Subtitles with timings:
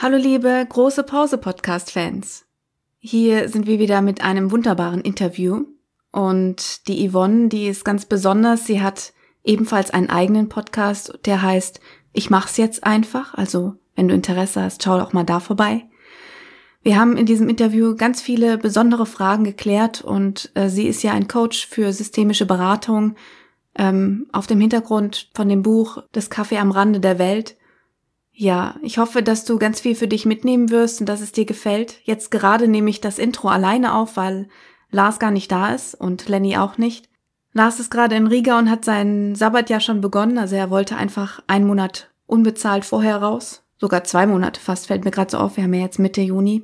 [0.00, 2.46] Hallo liebe große Pause Podcast Fans.
[3.00, 5.64] Hier sind wir wieder mit einem wunderbaren Interview
[6.12, 8.64] und die Yvonne, die ist ganz besonders.
[8.64, 11.80] Sie hat ebenfalls einen eigenen Podcast, der heißt
[12.12, 13.34] Ich mach's jetzt einfach.
[13.34, 15.88] Also, wenn du Interesse hast, schau doch mal da vorbei.
[16.80, 21.10] Wir haben in diesem Interview ganz viele besondere Fragen geklärt und äh, sie ist ja
[21.10, 23.16] ein Coach für systemische Beratung
[23.74, 27.56] ähm, auf dem Hintergrund von dem Buch Das Kaffee am Rande der Welt
[28.40, 31.44] ja, ich hoffe, dass du ganz viel für dich mitnehmen wirst und dass es dir
[31.44, 31.96] gefällt.
[32.04, 34.48] Jetzt gerade nehme ich das Intro alleine auf, weil
[34.92, 37.08] Lars gar nicht da ist und Lenny auch nicht.
[37.52, 40.96] Lars ist gerade in Riga und hat seinen Sabbat ja schon begonnen, also er wollte
[40.96, 43.64] einfach einen Monat unbezahlt vorher raus.
[43.76, 46.62] Sogar zwei Monate fast, fällt mir gerade so auf, wir haben ja jetzt Mitte Juni.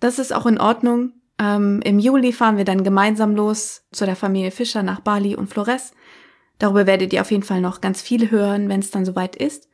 [0.00, 1.12] Das ist auch in Ordnung.
[1.38, 5.48] Ähm, Im Juli fahren wir dann gemeinsam los zu der Familie Fischer nach Bali und
[5.48, 5.92] Flores.
[6.58, 9.68] Darüber werdet ihr auf jeden Fall noch ganz viel hören, wenn es dann soweit ist.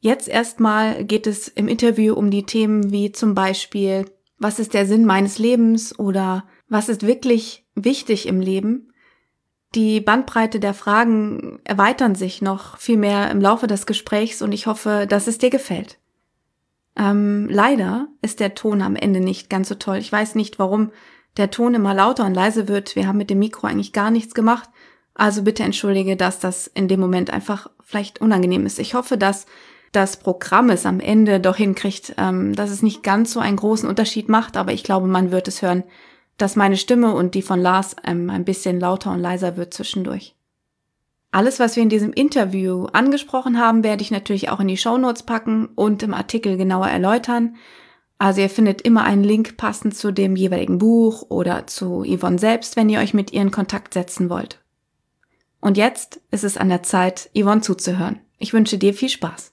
[0.00, 4.06] Jetzt erstmal geht es im Interview um die Themen wie zum Beispiel,
[4.38, 8.92] was ist der Sinn meines Lebens oder was ist wirklich wichtig im Leben?
[9.74, 14.66] Die Bandbreite der Fragen erweitern sich noch viel mehr im Laufe des Gesprächs und ich
[14.66, 15.98] hoffe, dass es dir gefällt.
[16.96, 19.98] Ähm, leider ist der Ton am Ende nicht ganz so toll.
[19.98, 20.90] Ich weiß nicht, warum
[21.36, 22.96] der Ton immer lauter und leise wird.
[22.96, 24.68] Wir haben mit dem Mikro eigentlich gar nichts gemacht.
[25.14, 28.78] Also bitte entschuldige, dass das in dem Moment einfach vielleicht unangenehm ist.
[28.78, 29.46] Ich hoffe, dass
[29.92, 33.88] das Programm es am Ende doch hinkriegt, ähm, dass es nicht ganz so einen großen
[33.88, 35.84] Unterschied macht, aber ich glaube, man wird es hören,
[36.36, 40.34] dass meine Stimme und die von Lars ähm, ein bisschen lauter und leiser wird zwischendurch.
[41.32, 44.98] Alles, was wir in diesem Interview angesprochen haben, werde ich natürlich auch in die Show
[44.98, 47.56] Notes packen und im Artikel genauer erläutern.
[48.18, 52.76] Also ihr findet immer einen Link passend zu dem jeweiligen Buch oder zu Yvonne selbst,
[52.76, 54.60] wenn ihr euch mit ihr in Kontakt setzen wollt.
[55.60, 58.20] Und jetzt ist es an der Zeit, Yvonne zuzuhören.
[58.38, 59.52] Ich wünsche dir viel Spaß.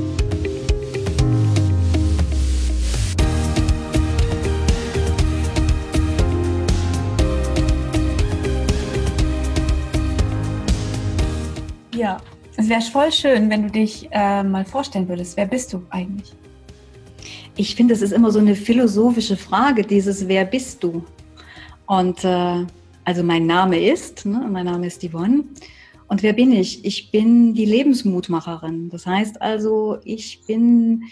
[12.01, 12.17] Ja,
[12.57, 15.37] es wäre voll schön, wenn du dich äh, mal vorstellen würdest.
[15.37, 16.33] Wer bist du eigentlich?
[17.55, 21.05] Ich finde, es ist immer so eine philosophische Frage, dieses Wer bist du?
[21.85, 22.65] Und äh,
[23.03, 25.43] also mein Name ist, ne, mein Name ist Yvonne.
[26.07, 26.83] Und wer bin ich?
[26.83, 28.89] Ich bin die Lebensmutmacherin.
[28.89, 31.03] Das heißt also, ich bin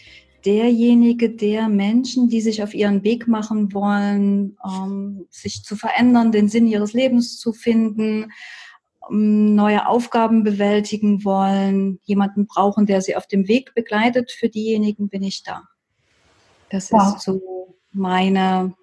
[0.43, 6.49] derjenige, der Menschen, die sich auf ihren Weg machen wollen, ähm, sich zu verändern, den
[6.49, 8.31] Sinn ihres Lebens zu finden,
[9.11, 15.23] neue Aufgaben bewältigen wollen, jemanden brauchen, der sie auf dem Weg begleitet, für diejenigen bin
[15.23, 15.63] ich da.
[16.69, 17.15] Das wow.
[17.15, 18.73] ist so meine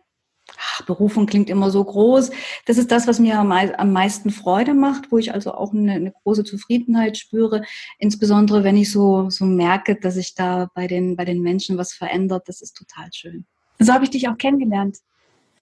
[0.59, 2.31] ach, Berufung klingt immer so groß.
[2.67, 6.13] Das ist das, was mir am, meisten Freude macht, wo ich also auch eine, eine,
[6.13, 7.63] große Zufriedenheit spüre,
[7.99, 11.93] insbesondere wenn ich so, so merke, dass sich da bei den, bei den Menschen was
[11.93, 12.49] verändert.
[12.49, 13.47] Das ist total schön.
[13.79, 14.99] So habe ich dich auch kennengelernt.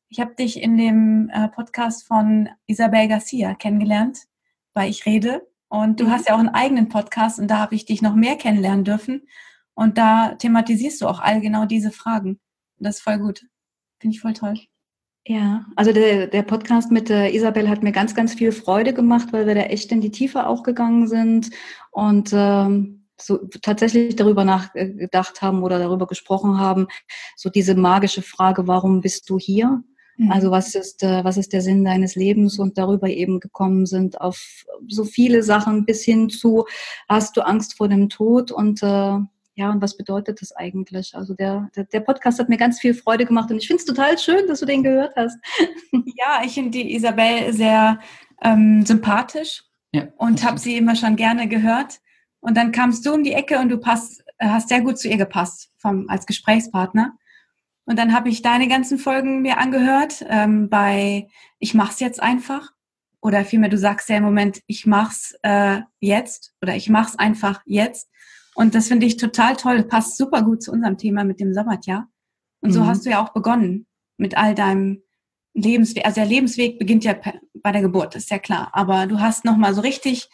[0.08, 4.18] Ich habe dich in dem äh, Podcast von Isabel Garcia kennengelernt
[4.74, 5.46] bei Ich Rede.
[5.68, 6.10] Und du mhm.
[6.10, 9.26] hast ja auch einen eigenen Podcast und da habe ich dich noch mehr kennenlernen dürfen.
[9.74, 12.38] Und da thematisierst du auch all genau diese Fragen.
[12.78, 13.46] Das ist voll gut.
[13.98, 14.58] Finde ich voll toll.
[15.26, 19.32] Ja, also der, der Podcast mit der Isabel hat mir ganz, ganz viel Freude gemacht,
[19.32, 21.50] weil wir da echt in die Tiefe auch gegangen sind
[21.90, 26.88] und ähm, so tatsächlich darüber nachgedacht haben oder darüber gesprochen haben,
[27.36, 29.82] so diese magische Frage, warum bist du hier?
[30.16, 30.30] Mhm.
[30.30, 34.20] Also was ist, äh, was ist der Sinn deines Lebens und darüber eben gekommen sind
[34.20, 36.66] auf so viele Sachen bis hin zu,
[37.08, 39.18] hast du Angst vor dem Tod und äh,
[39.56, 41.14] ja, und was bedeutet das eigentlich?
[41.14, 43.86] Also der, der, der Podcast hat mir ganz viel Freude gemacht und ich finde es
[43.86, 45.38] total schön, dass du den gehört hast.
[46.16, 47.98] Ja, ich finde die Isabel sehr
[48.42, 52.00] ähm, sympathisch ja, und habe sie immer schon gerne gehört.
[52.40, 55.16] Und dann kamst du um die Ecke und du passt, hast sehr gut zu ihr
[55.16, 57.16] gepasst vom, als Gesprächspartner.
[57.86, 61.28] Und dann habe ich deine ganzen Folgen mir angehört ähm, bei
[61.58, 62.72] Ich mach's jetzt einfach.
[63.20, 67.62] Oder vielmehr, du sagst ja im Moment, ich mach's äh, jetzt oder ich mach's einfach
[67.64, 68.08] jetzt.
[68.54, 69.82] Und das finde ich total toll.
[69.82, 72.08] Passt super gut zu unserem Thema mit dem Sabbatjahr.
[72.60, 72.86] Und so mhm.
[72.86, 73.86] hast du ja auch begonnen
[74.16, 75.02] mit all deinem
[75.54, 76.04] Lebensweg.
[76.04, 77.14] Also der Lebensweg beginnt ja
[77.54, 78.70] bei der Geburt, ist ja klar.
[78.72, 80.28] Aber du hast nochmal so richtig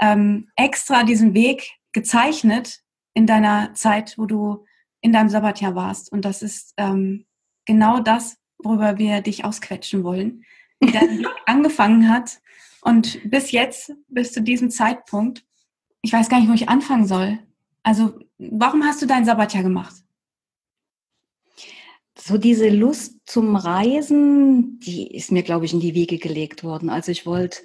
[0.00, 2.80] ähm, extra diesen Weg gezeichnet
[3.14, 4.64] in deiner Zeit, wo du
[5.00, 6.12] in deinem Sabbatjahr warst.
[6.12, 7.26] Und das ist ähm,
[7.64, 10.44] genau das, worüber wir dich ausquetschen wollen.
[10.80, 12.40] Wie dein Weg angefangen hat
[12.82, 15.44] und bis jetzt, bis zu diesem Zeitpunkt.
[16.02, 17.38] Ich weiß gar nicht, wo ich anfangen soll.
[17.82, 19.94] Also, warum hast du dein Sabbatjahr gemacht?
[22.18, 26.90] So diese Lust zum Reisen, die ist mir, glaube ich, in die Wiege gelegt worden.
[26.90, 27.60] Also ich wollte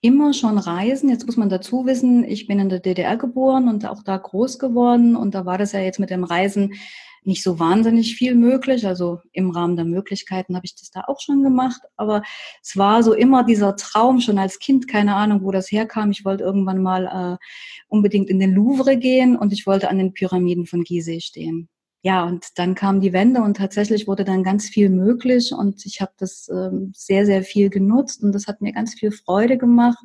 [0.00, 1.10] immer schon reisen.
[1.10, 4.58] Jetzt muss man dazu wissen, ich bin in der DDR geboren und auch da groß
[4.58, 5.16] geworden.
[5.16, 6.74] Und da war das ja jetzt mit dem Reisen
[7.22, 8.86] nicht so wahnsinnig viel möglich.
[8.86, 11.82] Also im Rahmen der Möglichkeiten habe ich das da auch schon gemacht.
[11.96, 12.22] Aber
[12.62, 16.10] es war so immer dieser Traum schon als Kind, keine Ahnung, wo das herkam.
[16.10, 17.44] Ich wollte irgendwann mal äh,
[17.88, 21.68] unbedingt in den Louvre gehen und ich wollte an den Pyramiden von Gizeh stehen.
[22.02, 26.00] Ja, und dann kam die Wende und tatsächlich wurde dann ganz viel möglich und ich
[26.00, 29.98] habe das ähm, sehr, sehr viel genutzt und das hat mir ganz viel Freude gemacht.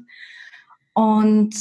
[0.93, 1.55] Und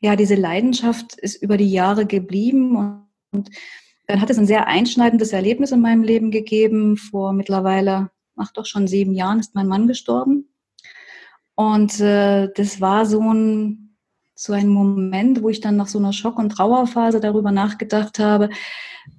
[0.00, 3.50] ja, diese Leidenschaft ist über die Jahre geblieben und, und
[4.08, 6.96] dann hat es ein sehr einschneidendes Erlebnis in meinem Leben gegeben.
[6.96, 10.48] Vor mittlerweile, ach doch schon sieben Jahren ist mein Mann gestorben.
[11.54, 13.87] Und äh, das war so ein,
[14.40, 18.50] so ein Moment, wo ich dann nach so einer Schock- und Trauerphase darüber nachgedacht habe,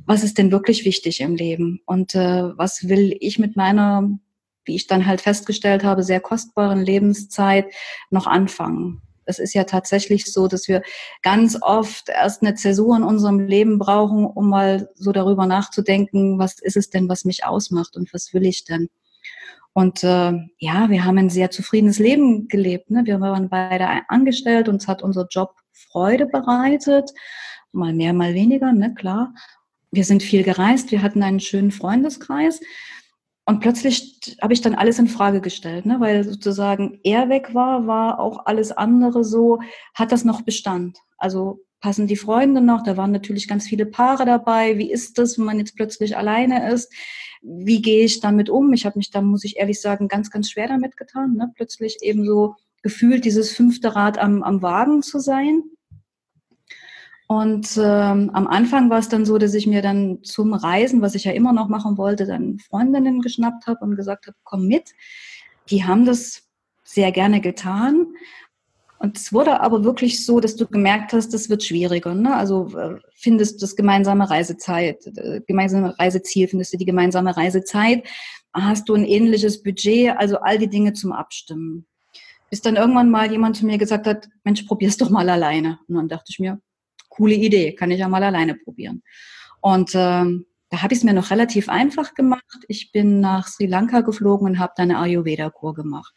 [0.05, 4.09] was ist denn wirklich wichtig im Leben und äh, was will ich mit meiner,
[4.63, 7.65] wie ich dann halt festgestellt habe, sehr kostbaren Lebenszeit
[8.09, 9.01] noch anfangen.
[9.25, 10.83] Es ist ja tatsächlich so, dass wir
[11.21, 16.59] ganz oft erst eine Zäsur in unserem Leben brauchen, um mal so darüber nachzudenken, was
[16.59, 18.87] ist es denn, was mich ausmacht und was will ich denn?
[19.73, 22.89] Und äh, ja, wir haben ein sehr zufriedenes Leben gelebt.
[22.89, 23.03] Ne?
[23.05, 27.11] Wir waren beide angestellt, uns hat unser Job Freude bereitet,
[27.71, 29.33] mal mehr, mal weniger, ne, klar.
[29.91, 32.59] Wir sind viel gereist, wir hatten einen schönen Freundeskreis.
[33.45, 35.99] Und plötzlich habe ich dann alles in Frage gestellt, ne?
[35.99, 39.59] weil sozusagen er weg war, war auch alles andere so,
[39.95, 40.99] hat das noch Bestand.
[41.17, 44.77] Also passen die Freunde noch, da waren natürlich ganz viele Paare dabei.
[44.77, 46.93] Wie ist das, wenn man jetzt plötzlich alleine ist?
[47.41, 48.73] Wie gehe ich damit um?
[48.73, 51.51] Ich habe mich da, muss ich ehrlich sagen, ganz, ganz schwer damit getan, ne?
[51.55, 55.63] plötzlich eben so gefühlt dieses fünfte Rad am, am Wagen zu sein.
[57.27, 61.13] Und ähm, am Anfang war es dann so, dass ich mir dann zum Reisen, was
[61.13, 64.93] ich ja immer noch machen wollte, dann Freundinnen geschnappt habe und gesagt habe, komm mit.
[65.69, 66.49] Die haben das
[66.83, 68.07] sehr gerne getan.
[68.99, 72.13] Und es wurde aber wirklich so, dass du gemerkt hast, das wird schwieriger.
[72.13, 72.35] Ne?
[72.35, 78.05] Also äh, findest du das gemeinsame Reisezeit, äh, gemeinsame Reiseziel, findest du die gemeinsame Reisezeit,
[78.53, 81.85] hast du ein ähnliches Budget, also all die Dinge zum Abstimmen.
[82.49, 85.79] Bis dann irgendwann mal jemand zu mir gesagt hat, Mensch, probier's doch mal alleine.
[85.87, 86.59] Und dann dachte ich mir,
[87.07, 89.01] coole Idee, kann ich ja mal alleine probieren.
[89.61, 92.45] Und ähm, da habe ich es mir noch relativ einfach gemacht.
[92.67, 96.13] Ich bin nach Sri Lanka geflogen und habe da eine Ayurveda-Kur gemacht.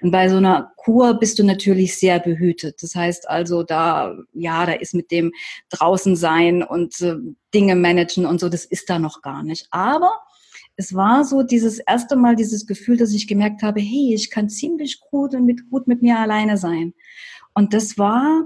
[0.00, 2.82] Und bei so einer Kur bist du natürlich sehr behütet.
[2.82, 5.32] Das heißt also, da, ja, da ist mit dem
[5.70, 7.16] draußen sein und äh,
[7.52, 9.66] Dinge managen und so, das ist da noch gar nicht.
[9.72, 10.20] Aber
[10.76, 14.48] es war so dieses erste Mal dieses Gefühl, dass ich gemerkt habe, hey, ich kann
[14.48, 16.94] ziemlich gut mit, gut mit mir alleine sein.
[17.52, 18.44] Und das war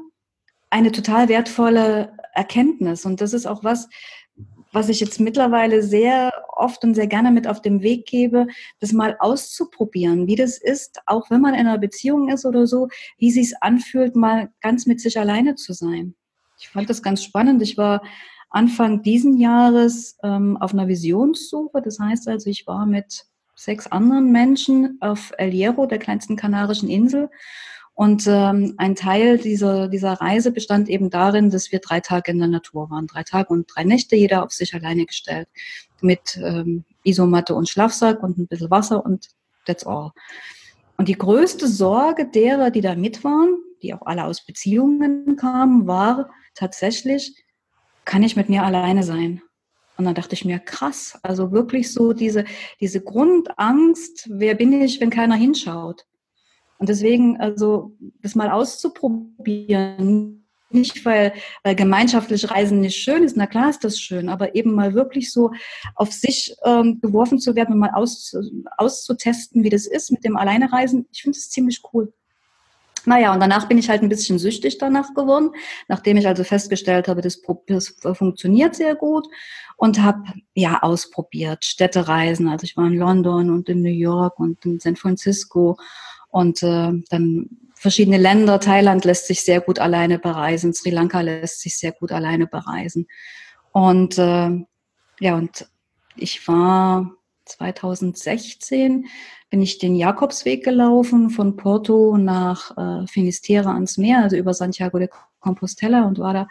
[0.70, 3.04] eine total wertvolle Erkenntnis.
[3.04, 3.90] Und das ist auch was,
[4.72, 8.46] was ich jetzt mittlerweile sehr oft und sehr gerne mit auf den Weg gebe,
[8.80, 12.88] das mal auszuprobieren, wie das ist, auch wenn man in einer Beziehung ist oder so,
[13.19, 16.14] wie sich anfühlt, mal ganz mit sich alleine zu sein.
[16.58, 17.60] Ich fand das ganz spannend.
[17.62, 18.02] Ich war
[18.50, 21.82] Anfang diesen Jahres ähm, auf einer Visionssuche.
[21.82, 26.88] Das heißt also, ich war mit sechs anderen Menschen auf El Hierro, der kleinsten kanarischen
[26.88, 27.30] Insel,
[27.94, 32.38] und ähm, ein Teil dieser, dieser Reise bestand eben darin, dass wir drei Tage in
[32.38, 33.06] der Natur waren.
[33.06, 35.49] Drei Tage und drei Nächte, jeder auf sich alleine gestellt.
[36.00, 39.28] Mit ähm, Isomatte und Schlafsack und ein bisschen Wasser und
[39.66, 40.12] that's all.
[40.96, 45.87] Und die größte Sorge derer, die da mit waren, die auch alle aus Beziehungen kamen,
[45.87, 47.44] war tatsächlich,
[48.04, 49.42] kann ich mit mir alleine sein?
[49.96, 52.44] Und dann dachte ich mir, krass, also wirklich so diese,
[52.80, 56.06] diese Grundangst, wer bin ich, wenn keiner hinschaut?
[56.82, 63.46] Und deswegen, also das mal auszuprobieren, nicht weil, weil gemeinschaftlich Reisen nicht schön ist, na
[63.46, 65.52] klar ist das schön, aber eben mal wirklich so
[65.94, 68.34] auf sich ähm, geworfen zu werden und mal aus,
[68.78, 72.12] auszutesten, wie das ist mit dem Alleinereisen, ich finde es ziemlich cool.
[73.04, 75.52] Naja, und danach bin ich halt ein bisschen süchtig danach geworden,
[75.86, 79.28] nachdem ich also festgestellt habe, das, das funktioniert sehr gut
[79.76, 80.24] und habe
[80.54, 82.48] ja ausprobiert, Städtereisen.
[82.48, 85.76] Also ich war in London und in New York und in San Francisco
[86.32, 88.58] und äh, dann verschiedene Länder.
[88.58, 90.72] Thailand lässt sich sehr gut alleine bereisen.
[90.72, 93.06] Sri Lanka lässt sich sehr gut alleine bereisen.
[93.70, 94.50] Und äh,
[95.20, 95.68] ja, und
[96.16, 97.12] ich war
[97.44, 99.06] 2016
[99.50, 104.98] bin ich den Jakobsweg gelaufen von Porto nach äh, Finisterre ans Meer, also über Santiago
[104.98, 105.10] de
[105.40, 106.48] Compostela und war da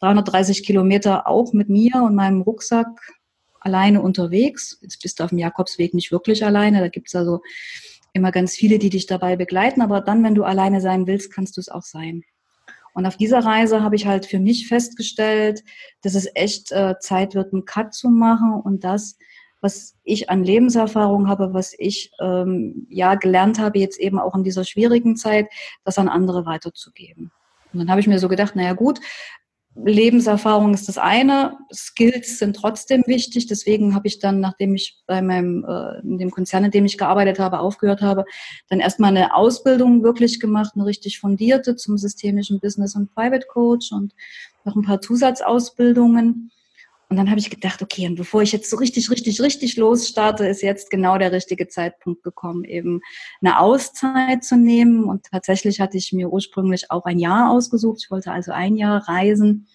[0.00, 2.88] 330 Kilometer auch mit mir und meinem Rucksack
[3.60, 4.78] alleine unterwegs.
[4.80, 7.42] Jetzt bist du auf dem Jakobsweg nicht wirklich alleine, da gibt's also
[8.12, 11.56] immer ganz viele, die dich dabei begleiten, aber dann, wenn du alleine sein willst, kannst
[11.56, 12.22] du es auch sein.
[12.92, 15.62] Und auf dieser Reise habe ich halt für mich festgestellt,
[16.02, 19.16] dass es echt äh, Zeit wird, einen Cut zu machen und das,
[19.60, 24.42] was ich an Lebenserfahrung habe, was ich ähm, ja gelernt habe, jetzt eben auch in
[24.42, 25.48] dieser schwierigen Zeit,
[25.84, 27.30] das an andere weiterzugeben.
[27.72, 29.00] Und dann habe ich mir so gedacht, naja gut,
[29.76, 33.46] Lebenserfahrung ist das eine, Skills sind trotzdem wichtig.
[33.46, 36.98] Deswegen habe ich dann, nachdem ich bei meinem, äh, in dem Konzern, in dem ich
[36.98, 38.24] gearbeitet habe, aufgehört habe,
[38.68, 43.92] dann erstmal eine Ausbildung wirklich gemacht, eine richtig fundierte zum systemischen Business und Private Coach
[43.92, 44.12] und
[44.64, 46.50] noch ein paar Zusatzausbildungen.
[47.10, 50.46] Und dann habe ich gedacht, okay, und bevor ich jetzt so richtig, richtig, richtig losstarte,
[50.46, 53.00] ist jetzt genau der richtige Zeitpunkt gekommen, eben
[53.40, 55.02] eine Auszeit zu nehmen.
[55.02, 57.98] Und tatsächlich hatte ich mir ursprünglich auch ein Jahr ausgesucht.
[58.04, 59.66] Ich wollte also ein Jahr reisen.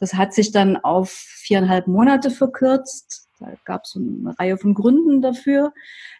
[0.00, 3.28] Das hat sich dann auf viereinhalb Monate verkürzt.
[3.38, 5.72] Da gab es eine Reihe von Gründen dafür.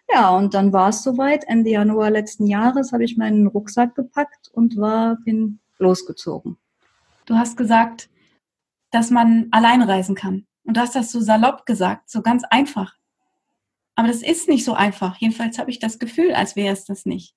[0.09, 1.43] Ja, und dann war es soweit.
[1.45, 6.55] Ende Januar letzten Jahres habe ich meinen Rucksack gepackt und war, bin losgezogen.
[7.25, 8.09] Du hast gesagt,
[8.91, 10.45] dass man allein reisen kann.
[10.63, 12.95] Und du hast das so salopp gesagt, so ganz einfach.
[13.95, 15.17] Aber das ist nicht so einfach.
[15.17, 17.35] Jedenfalls habe ich das Gefühl, als wäre es das nicht.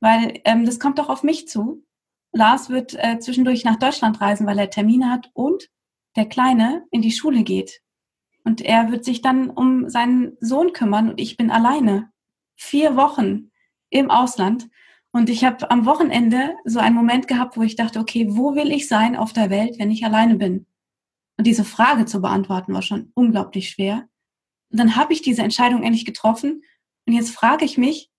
[0.00, 1.84] Weil ähm, das kommt doch auf mich zu.
[2.32, 5.68] Lars wird äh, zwischendurch nach Deutschland reisen, weil er Termine hat und
[6.16, 7.82] der Kleine in die Schule geht.
[8.44, 12.10] Und er wird sich dann um seinen Sohn kümmern und ich bin alleine.
[12.56, 13.50] Vier Wochen
[13.90, 14.68] im Ausland.
[15.12, 18.70] Und ich habe am Wochenende so einen Moment gehabt, wo ich dachte, okay, wo will
[18.70, 20.66] ich sein auf der Welt, wenn ich alleine bin?
[21.40, 24.06] Und diese Frage zu beantworten war schon unglaublich schwer.
[24.70, 26.62] Und dann habe ich diese Entscheidung endlich getroffen.
[27.06, 28.10] Und jetzt frage ich mich,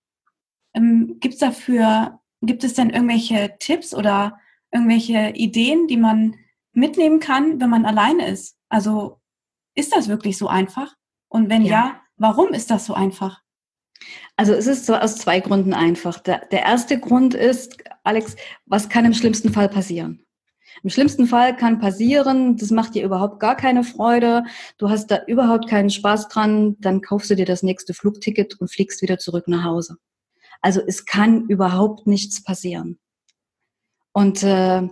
[0.74, 4.40] ähm, gibt es dafür, gibt es denn irgendwelche Tipps oder
[4.72, 6.34] irgendwelche Ideen, die man
[6.72, 8.58] mitnehmen kann, wenn man alleine ist?
[8.68, 9.20] Also
[9.76, 10.96] ist das wirklich so einfach?
[11.28, 13.40] Und wenn ja, ja warum ist das so einfach?
[14.34, 16.18] Also es ist so aus zwei Gründen einfach.
[16.18, 18.34] Der, der erste Grund ist, Alex,
[18.66, 20.26] was kann im schlimmsten Fall passieren?
[20.82, 24.44] Im schlimmsten Fall kann passieren, das macht dir überhaupt gar keine Freude,
[24.78, 28.70] du hast da überhaupt keinen Spaß dran, dann kaufst du dir das nächste Flugticket und
[28.70, 29.98] fliegst wieder zurück nach Hause.
[30.60, 32.98] Also es kann überhaupt nichts passieren.
[34.12, 34.88] Und äh,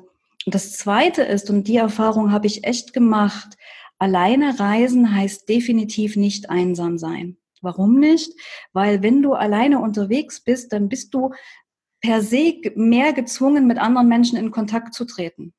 [0.46, 3.56] das Zweite ist, und die Erfahrung habe ich echt gemacht,
[3.98, 7.36] alleine reisen heißt definitiv nicht einsam sein.
[7.62, 8.32] Warum nicht?
[8.72, 11.32] Weil wenn du alleine unterwegs bist, dann bist du
[12.00, 15.52] per se mehr gezwungen, mit anderen Menschen in Kontakt zu treten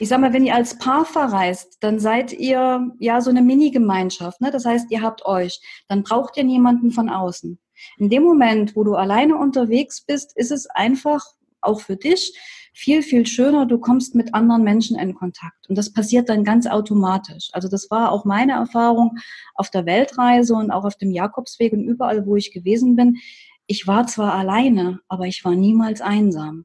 [0.00, 4.40] ich sag mal, wenn ihr als Paar verreist, dann seid ihr ja so eine Mini-Gemeinschaft.
[4.40, 4.50] Ne?
[4.50, 5.60] Das heißt, ihr habt euch.
[5.88, 7.58] Dann braucht ihr niemanden von außen.
[7.98, 11.22] In dem Moment, wo du alleine unterwegs bist, ist es einfach
[11.60, 12.34] auch für dich
[12.72, 13.66] viel, viel schöner.
[13.66, 15.68] Du kommst mit anderen Menschen in Kontakt.
[15.68, 17.50] Und das passiert dann ganz automatisch.
[17.52, 19.18] Also das war auch meine Erfahrung
[19.54, 23.18] auf der Weltreise und auch auf dem Jakobsweg und überall, wo ich gewesen bin.
[23.66, 26.64] Ich war zwar alleine, aber ich war niemals einsam.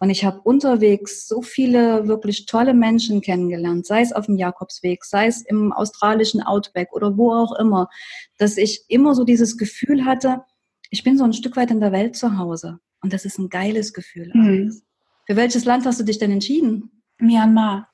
[0.00, 5.04] Und ich habe unterwegs so viele wirklich tolle Menschen kennengelernt, sei es auf dem Jakobsweg,
[5.04, 7.88] sei es im australischen Outback oder wo auch immer,
[8.38, 10.42] dass ich immer so dieses Gefühl hatte,
[10.90, 12.80] ich bin so ein Stück weit in der Welt zu Hause.
[13.02, 14.30] Und das ist ein geiles Gefühl.
[14.34, 14.80] Mhm.
[15.26, 16.90] Für welches Land hast du dich denn entschieden?
[17.18, 17.88] Myanmar.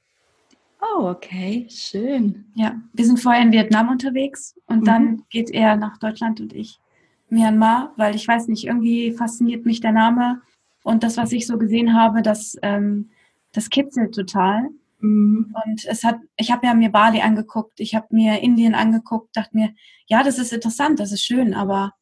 [0.80, 2.47] Oh, okay, schön.
[2.54, 4.85] Ja, wir sind vorher in Vietnam unterwegs und mhm.
[4.85, 6.80] dann geht er nach Deutschland und ich
[7.28, 10.42] Myanmar, weil ich weiß nicht, irgendwie fasziniert mich der Name
[10.82, 13.10] und das, was ich so gesehen habe, das, ähm,
[13.52, 14.68] das kitzelt total.
[15.00, 15.54] Mhm.
[15.64, 19.56] Und es hat, ich habe ja mir Bali angeguckt, ich habe mir Indien angeguckt, dachte
[19.56, 19.70] mir,
[20.06, 21.92] ja, das ist interessant, das ist schön, aber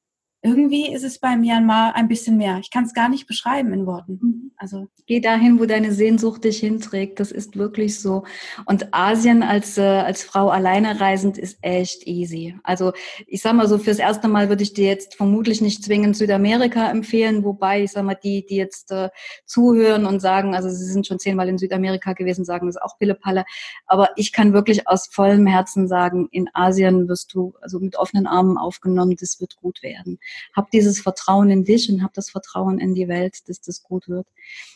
[0.41, 2.59] irgendwie ist es bei Myanmar ein bisschen mehr.
[2.61, 4.19] Ich kann es gar nicht beschreiben in Worten.
[4.23, 4.53] Mhm.
[4.57, 7.19] Also geh dahin, wo deine Sehnsucht dich hinträgt.
[7.19, 8.25] Das ist wirklich so.
[8.65, 12.57] Und Asien als äh, als Frau alleine reisend ist echt easy.
[12.63, 12.93] Also
[13.27, 16.89] ich sag mal so fürs erste Mal würde ich dir jetzt vermutlich nicht zwingend Südamerika
[16.89, 19.11] empfehlen, wobei ich sag mal die die jetzt äh,
[19.45, 22.97] zuhören und sagen, also sie sind schon zehnmal in Südamerika gewesen, sagen das ist auch
[22.99, 23.45] Pillepalle.
[23.87, 28.29] Aber ich kann wirklich aus vollem Herzen sagen, in Asien wirst du also mit offenen
[28.29, 29.17] Armen aufgenommen.
[29.19, 30.21] Das wird gut werden
[30.55, 34.09] hab dieses Vertrauen in dich und hab das Vertrauen in die Welt, dass das gut
[34.09, 34.27] wird.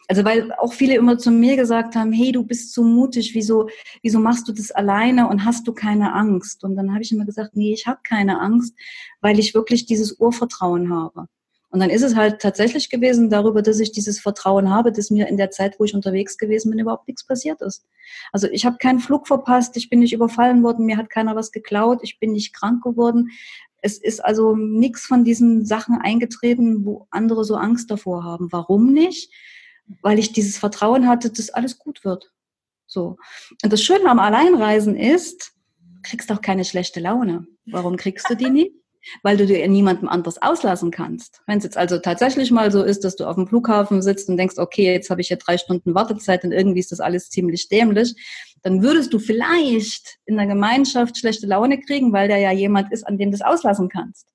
[0.09, 3.69] Also weil auch viele immer zu mir gesagt haben, hey, du bist so mutig, wieso,
[4.03, 6.65] wieso machst du das alleine und hast du keine Angst?
[6.65, 8.75] Und dann habe ich immer gesagt, nee, ich habe keine Angst,
[9.21, 11.27] weil ich wirklich dieses Urvertrauen habe.
[11.73, 15.27] Und dann ist es halt tatsächlich gewesen darüber, dass ich dieses Vertrauen habe, dass mir
[15.29, 17.87] in der Zeit, wo ich unterwegs gewesen bin, überhaupt nichts passiert ist.
[18.31, 21.51] Also ich habe keinen Flug verpasst, ich bin nicht überfallen worden, mir hat keiner was
[21.51, 23.31] geklaut, ich bin nicht krank geworden
[23.83, 28.51] Es ist also nichts von diesen Sachen eingetreten, wo andere so Angst davor haben.
[28.51, 29.33] Warum nicht?
[30.01, 32.33] Weil ich dieses Vertrauen hatte, dass alles gut wird.
[32.87, 33.17] So.
[33.63, 35.53] Und das Schöne am Alleinreisen ist,
[36.03, 37.47] kriegst auch keine schlechte Laune.
[37.67, 38.73] Warum kriegst du die nicht?
[39.23, 41.43] Weil du dir niemandem anders auslassen kannst.
[41.47, 44.37] Wenn es jetzt also tatsächlich mal so ist, dass du auf dem Flughafen sitzt und
[44.37, 47.69] denkst, okay, jetzt habe ich hier drei Stunden Wartezeit und irgendwie ist das alles ziemlich
[47.69, 48.15] dämlich,
[48.63, 53.07] dann würdest du vielleicht in der Gemeinschaft schlechte Laune kriegen, weil da ja jemand ist,
[53.07, 54.29] an dem du das auslassen kannst.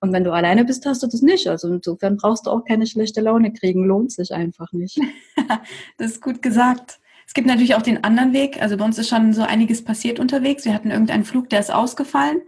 [0.00, 1.48] Und wenn du alleine bist, hast du das nicht.
[1.48, 3.84] Also insofern brauchst du auch keine schlechte Laune kriegen.
[3.84, 5.00] Lohnt sich einfach nicht.
[5.98, 7.00] das ist gut gesagt.
[7.26, 8.62] Es gibt natürlich auch den anderen Weg.
[8.62, 10.64] Also bei uns ist schon so einiges passiert unterwegs.
[10.64, 12.42] Wir hatten irgendeinen Flug, der ist ausgefallen.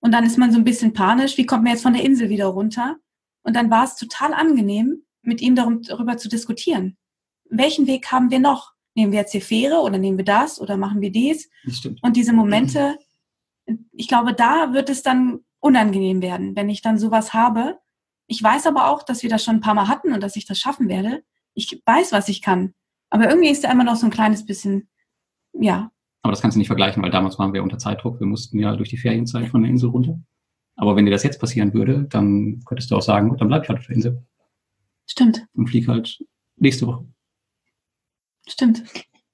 [0.00, 1.36] Und dann ist man so ein bisschen panisch.
[1.36, 2.96] Wie kommt man jetzt von der Insel wieder runter?
[3.42, 6.96] Und dann war es total angenehm, mit ihm darüber zu diskutieren.
[7.50, 8.72] Welchen Weg haben wir noch?
[8.94, 11.48] Nehmen wir jetzt die Fähre oder nehmen wir das oder machen wir dies?
[12.02, 12.98] Und diese Momente,
[13.92, 17.78] ich glaube, da wird es dann unangenehm werden, wenn ich dann sowas habe.
[18.26, 20.46] Ich weiß aber auch, dass wir das schon ein paar Mal hatten und dass ich
[20.46, 21.24] das schaffen werde.
[21.54, 22.74] Ich weiß, was ich kann.
[23.10, 24.88] Aber irgendwie ist da immer noch so ein kleines bisschen,
[25.52, 25.90] ja.
[26.22, 28.20] Aber das kannst du nicht vergleichen, weil damals waren wir unter Zeitdruck.
[28.20, 30.18] Wir mussten ja durch die Ferienzeit von der Insel runter.
[30.76, 33.64] Aber wenn dir das jetzt passieren würde, dann könntest du auch sagen, gut, dann bleib
[33.64, 34.22] ich halt auf der Insel.
[35.06, 35.46] Stimmt.
[35.54, 36.22] Und flieg halt
[36.56, 37.06] nächste Woche.
[38.46, 38.82] Stimmt.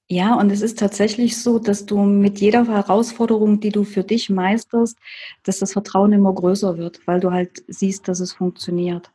[0.07, 4.29] Ja, und es ist tatsächlich so, dass du mit jeder Herausforderung, die du für dich
[4.29, 4.97] meisterst,
[5.43, 9.11] dass das Vertrauen immer größer wird, weil du halt siehst, dass es funktioniert.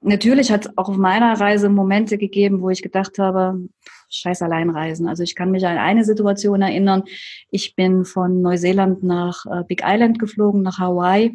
[0.00, 3.60] Natürlich hat es auch auf meiner Reise Momente gegeben, wo ich gedacht habe,
[4.08, 5.08] scheiß Alleinreisen.
[5.08, 7.04] Also ich kann mich an eine Situation erinnern.
[7.50, 11.32] Ich bin von Neuseeland nach äh, Big Island geflogen, nach Hawaii.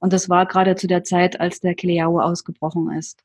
[0.00, 3.22] Und das war gerade zu der Zeit, als der Kiliao ausgebrochen ist.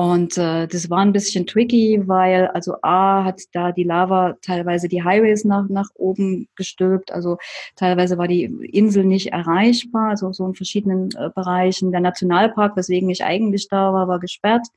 [0.00, 4.86] Und äh, das war ein bisschen tricky, weil also A hat da die Lava teilweise
[4.86, 7.36] die Highways nach, nach oben gestülpt, also
[7.74, 11.90] teilweise war die Insel nicht erreichbar, also so in verschiedenen äh, Bereichen.
[11.90, 14.68] Der Nationalpark, weswegen ich eigentlich da war, war gesperrt.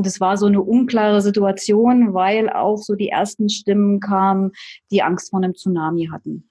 [0.00, 4.52] Und es war so eine unklare Situation, weil auch so die ersten Stimmen kamen,
[4.90, 6.48] die Angst vor einem Tsunami hatten.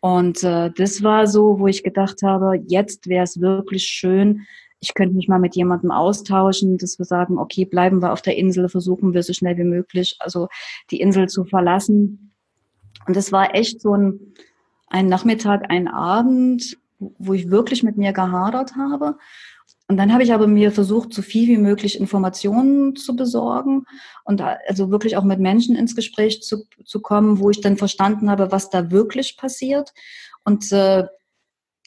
[0.00, 4.46] Und äh, das war so, wo ich gedacht habe, jetzt wäre es wirklich schön,
[4.78, 8.36] ich könnte mich mal mit jemandem austauschen, dass wir sagen, okay, bleiben wir auf der
[8.36, 10.46] Insel, versuchen wir so schnell wie möglich, also
[10.92, 12.32] die Insel zu verlassen.
[13.08, 14.20] Und es war echt so ein,
[14.86, 19.18] ein Nachmittag, ein Abend, wo ich wirklich mit mir gehadert habe.
[19.90, 23.84] Und dann habe ich aber mir versucht, so viel wie möglich Informationen zu besorgen
[24.24, 28.30] und also wirklich auch mit Menschen ins Gespräch zu, zu kommen, wo ich dann verstanden
[28.30, 29.94] habe, was da wirklich passiert.
[30.44, 31.06] Und äh,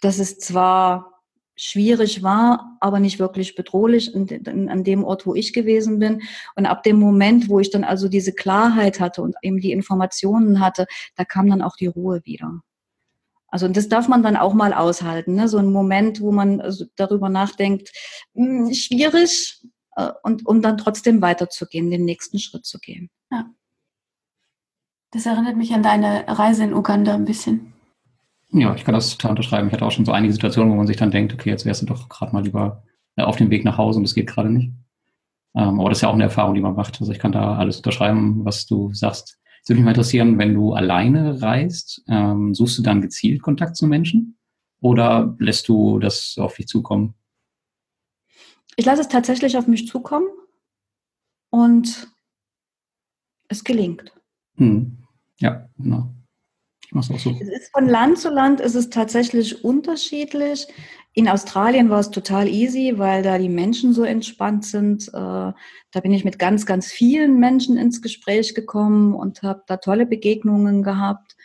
[0.01, 1.21] das ist zwar
[1.55, 6.23] schwierig war, aber nicht wirklich bedrohlich an, an dem Ort, wo ich gewesen bin.
[6.55, 10.59] Und ab dem Moment, wo ich dann also diese Klarheit hatte und eben die Informationen
[10.59, 12.61] hatte, da kam dann auch die Ruhe wieder.
[13.51, 15.47] Also das darf man dann auch mal aushalten, ne?
[15.47, 17.91] so ein Moment, wo man also darüber nachdenkt,
[18.33, 19.61] mh, hm, schwierig,
[19.95, 23.09] äh, und um dann trotzdem weiterzugehen, den nächsten Schritt zu gehen.
[23.31, 23.45] Ja.
[25.11, 27.73] Das erinnert mich an deine Reise in Uganda ein bisschen.
[28.53, 29.67] Ja, ich kann das total unterschreiben.
[29.67, 31.81] Ich hatte auch schon so einige Situationen, wo man sich dann denkt, okay, jetzt wärst
[31.81, 32.83] du doch gerade mal lieber
[33.15, 34.71] äh, auf dem Weg nach Hause und das geht gerade nicht.
[35.55, 36.99] Ähm, aber das ist ja auch eine Erfahrung, die man macht.
[37.01, 39.40] Also ich kann da alles unterschreiben, was du sagst.
[39.61, 43.75] Es würde mich mal interessieren, wenn du alleine reist, ähm, suchst du dann gezielt Kontakt
[43.75, 44.37] zu Menschen
[44.79, 47.13] oder lässt du das auf dich zukommen?
[48.75, 50.27] Ich lasse es tatsächlich auf mich zukommen
[51.49, 52.07] und
[53.49, 54.11] es gelingt.
[54.55, 54.97] Hm.
[55.37, 56.13] Ja, genau.
[57.41, 60.67] Es ist von Land zu Land ist es tatsächlich unterschiedlich.
[61.13, 65.07] In Australien war es total easy, weil da die Menschen so entspannt sind.
[65.09, 69.77] Äh, da bin ich mit ganz, ganz vielen Menschen ins Gespräch gekommen und habe da
[69.77, 71.35] tolle Begegnungen gehabt.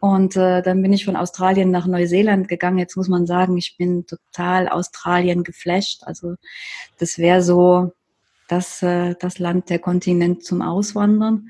[0.00, 2.78] Und äh, dann bin ich von Australien nach Neuseeland gegangen.
[2.78, 6.04] Jetzt muss man sagen, ich bin total Australien geflasht.
[6.04, 6.36] Also
[6.98, 7.92] das wäre so
[8.46, 11.48] das, äh, das Land, der Kontinent zum Auswandern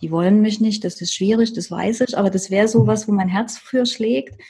[0.00, 3.08] die wollen mich nicht, das ist schwierig, das weiß ich, aber das wäre so was,
[3.08, 4.40] wo mein Herz für schlägt.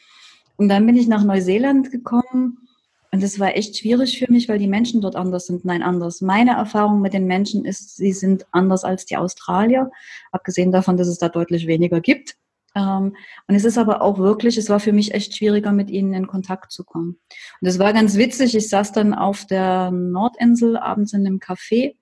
[0.56, 2.68] Und dann bin ich nach Neuseeland gekommen
[3.10, 5.64] und das war echt schwierig für mich, weil die Menschen dort anders sind.
[5.64, 6.20] Nein, anders.
[6.20, 9.90] Meine Erfahrung mit den Menschen ist, sie sind anders als die Australier,
[10.30, 12.36] abgesehen davon, dass es da deutlich weniger gibt.
[12.74, 16.12] Ähm, und es ist aber auch wirklich, es war für mich echt schwieriger, mit ihnen
[16.12, 17.18] in Kontakt zu kommen.
[17.60, 21.94] Und es war ganz witzig, ich saß dann auf der Nordinsel abends in einem Café,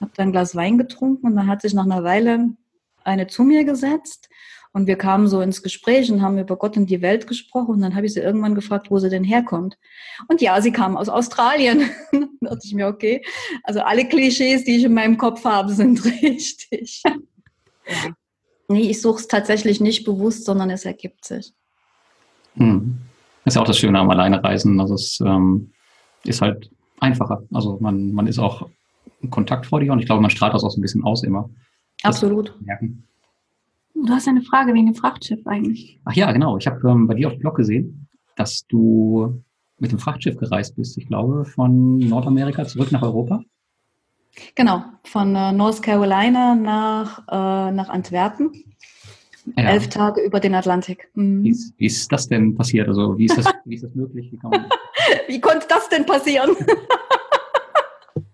[0.00, 2.48] habe dann ein Glas Wein getrunken und dann hat sich nach einer Weile
[3.04, 4.28] eine zu mir gesetzt
[4.72, 7.74] und wir kamen so ins Gespräch und haben über Gott und die Welt gesprochen.
[7.74, 9.76] Und dann habe ich sie irgendwann gefragt, wo sie denn herkommt.
[10.28, 11.90] Und ja, sie kam aus Australien.
[12.12, 13.22] da dachte ich mir, okay,
[13.64, 17.02] also alle Klischees, die ich in meinem Kopf habe, sind richtig.
[17.04, 17.12] Ja.
[18.68, 21.52] Nee, ich suche es tatsächlich nicht bewusst, sondern es ergibt sich.
[22.54, 22.98] Hm.
[23.44, 24.80] Das ist ja auch das Schöne am Alleinereisen.
[24.80, 25.72] Also es ähm,
[26.24, 27.42] ist halt einfacher.
[27.52, 28.70] Also man, man ist auch
[29.28, 31.50] kontaktfreudiger und ich glaube, man strahlt das auch so ein bisschen aus immer.
[32.02, 32.54] Absolut.
[33.94, 36.00] Du hast eine Frage wegen dem Frachtschiff eigentlich.
[36.04, 36.56] Ach ja, genau.
[36.56, 39.42] Ich habe ähm, bei dir auf dem Blog gesehen, dass du
[39.78, 40.96] mit dem Frachtschiff gereist bist.
[40.98, 43.42] Ich glaube, von Nordamerika zurück nach Europa.
[44.54, 48.52] Genau, von äh, North Carolina nach, äh, nach Antwerpen.
[49.56, 49.64] Ja.
[49.64, 51.10] Elf Tage über den Atlantik.
[51.14, 51.44] Mhm.
[51.44, 52.88] Wie, ist, wie, ist, das denn passiert?
[52.88, 54.32] Also wie ist das, wie ist das möglich?
[54.32, 54.38] Wie,
[55.28, 56.50] wie konnte das denn passieren?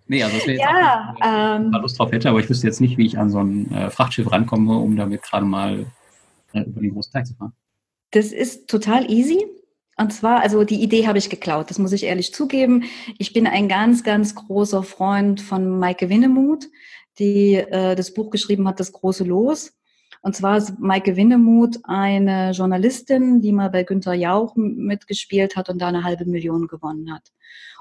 [0.08, 2.66] nee, also es wäre jetzt ja, wenn ich ähm, Lust drauf hätte, aber ich wüsste
[2.66, 5.86] jetzt nicht, wie ich an so ein äh, Frachtschiff rankomme, um damit gerade mal
[6.52, 7.52] äh, über den großen Teil zu fahren.
[8.10, 9.46] Das ist total easy.
[9.96, 12.84] Und zwar, also die Idee habe ich geklaut, das muss ich ehrlich zugeben.
[13.18, 16.68] Ich bin ein ganz, ganz großer Freund von Maike Winnemuth,
[17.18, 19.72] die äh, das Buch geschrieben hat, Das große Los.
[20.22, 25.80] Und zwar ist Maike Winnemuth eine Journalistin, die mal bei Günter Jauch mitgespielt hat und
[25.80, 27.32] da eine halbe Million gewonnen hat.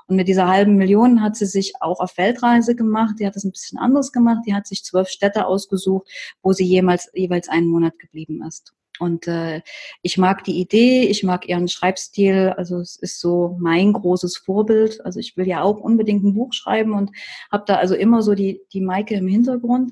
[0.07, 3.15] Und mit dieser halben Million hat sie sich auch auf Weltreise gemacht.
[3.19, 4.43] Die hat das ein bisschen anders gemacht.
[4.47, 6.07] Die hat sich zwölf Städte ausgesucht,
[6.41, 8.73] wo sie jemals, jeweils einen Monat geblieben ist.
[8.99, 9.61] Und äh,
[10.01, 15.05] ich mag die Idee, ich mag ihren Schreibstil, also es ist so mein großes Vorbild.
[15.05, 17.11] Also ich will ja auch unbedingt ein Buch schreiben und
[17.51, 19.91] habe da also immer so die, die Maike im Hintergrund.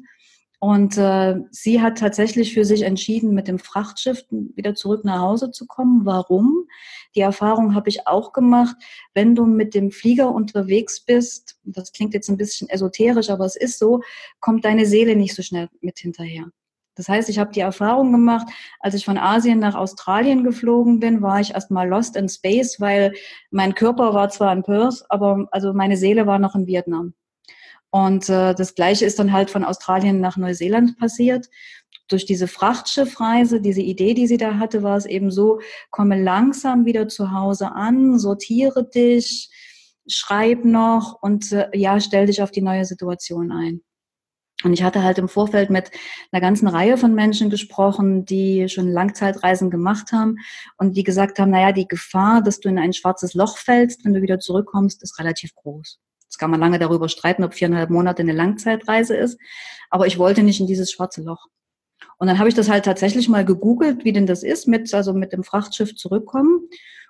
[0.60, 5.52] Und äh, sie hat tatsächlich für sich entschieden, mit dem Frachtschiff wieder zurück nach Hause
[5.52, 6.06] zu kommen.
[6.06, 6.68] Warum?
[7.15, 8.76] Die Erfahrung habe ich auch gemacht.
[9.13, 13.56] Wenn du mit dem Flieger unterwegs bist, das klingt jetzt ein bisschen esoterisch, aber es
[13.56, 14.02] ist so,
[14.39, 16.50] kommt deine Seele nicht so schnell mit hinterher.
[16.96, 18.48] Das heißt, ich habe die Erfahrung gemacht,
[18.80, 23.13] als ich von Asien nach Australien geflogen bin, war ich erstmal lost in space, weil
[23.52, 27.13] mein Körper war zwar in Perth, aber also meine Seele war noch in Vietnam.
[27.96, 31.50] Und äh, das Gleiche ist dann halt von Australien nach Neuseeland passiert.
[32.10, 36.84] Durch diese Frachtschiffreise, diese Idee, die sie da hatte, war es eben so, komme langsam
[36.84, 39.50] wieder zu Hause an, sortiere dich,
[40.10, 43.82] schreib noch und äh, ja, stell dich auf die neue Situation ein.
[44.66, 45.90] Und ich hatte halt im Vorfeld mit
[46.34, 50.36] einer ganzen Reihe von Menschen gesprochen, die schon Langzeitreisen gemacht haben
[50.78, 54.14] und die gesagt haben, naja, die Gefahr, dass du in ein schwarzes Loch fällst, wenn
[54.14, 56.02] du wieder zurückkommst, ist relativ groß.
[56.36, 59.39] Jetzt kann man lange darüber streiten, ob viereinhalb Monate eine Langzeitreise ist.
[59.89, 61.45] Aber ich wollte nicht in dieses schwarze Loch.
[62.17, 65.13] Und dann habe ich das halt tatsächlich mal gegoogelt, wie denn das ist, mit, also
[65.13, 66.67] mit dem Frachtschiff zurückkommen.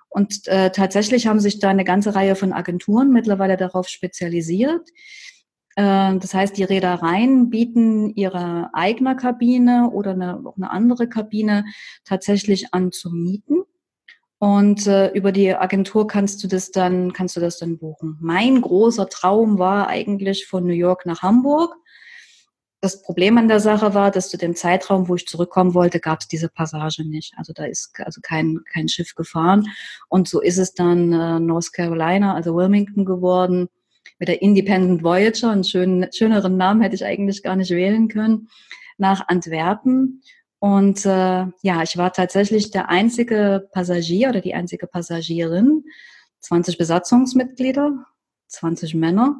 [0.08, 4.90] Und äh, tatsächlich haben sich da eine ganze Reihe von Agenturen mittlerweile darauf spezialisiert
[5.74, 11.64] äh, das heißt, die Reedereien bieten ihre eigene Kabine oder eine, eine andere Kabine
[12.04, 13.64] tatsächlich an zu mieten.
[14.38, 18.18] Und äh, über die Agentur kannst du das dann, kannst du das dann buchen.
[18.20, 21.74] Mein großer Traum war eigentlich von New York nach Hamburg.
[22.82, 26.20] Das Problem an der Sache war, dass zu dem Zeitraum, wo ich zurückkommen wollte, gab
[26.20, 27.32] es diese Passage nicht.
[27.38, 29.66] Also da ist also kein, kein Schiff gefahren.
[30.08, 33.68] Und so ist es dann äh, North Carolina, also Wilmington geworden
[34.18, 38.48] mit der Independent Voyager, einen schönen, schöneren Namen hätte ich eigentlich gar nicht wählen können,
[38.98, 40.22] nach Antwerpen.
[40.66, 45.84] Und äh, ja, ich war tatsächlich der einzige Passagier oder die einzige Passagierin,
[46.40, 48.04] 20 Besatzungsmitglieder,
[48.48, 49.36] 20 Männer.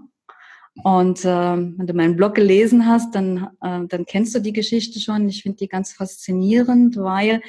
[0.84, 5.00] Und äh, wenn du meinen Blog gelesen hast, dann, äh, dann kennst du die Geschichte
[5.00, 5.28] schon.
[5.28, 7.42] Ich finde die ganz faszinierend, weil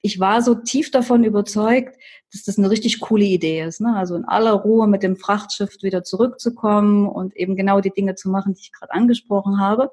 [0.00, 1.98] ich war so tief davon überzeugt,
[2.32, 3.82] dass das eine richtig coole Idee ist.
[3.82, 3.94] Ne?
[3.94, 8.30] Also in aller Ruhe mit dem Frachtschiff wieder zurückzukommen und eben genau die Dinge zu
[8.30, 9.90] machen, die ich gerade angesprochen habe.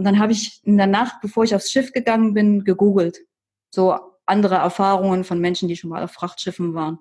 [0.00, 3.18] Und dann habe ich in der Nacht, bevor ich aufs Schiff gegangen bin, gegoogelt.
[3.70, 7.00] So andere Erfahrungen von Menschen, die schon mal auf Frachtschiffen waren.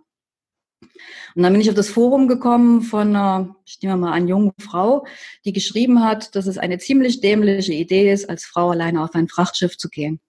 [1.33, 4.51] Und dann bin ich auf das Forum gekommen von einer, ich nehme mal an, jungen
[4.59, 5.07] Frau,
[5.45, 9.29] die geschrieben hat, dass es eine ziemlich dämliche Idee ist, als Frau alleine auf ein
[9.29, 10.19] Frachtschiff zu gehen.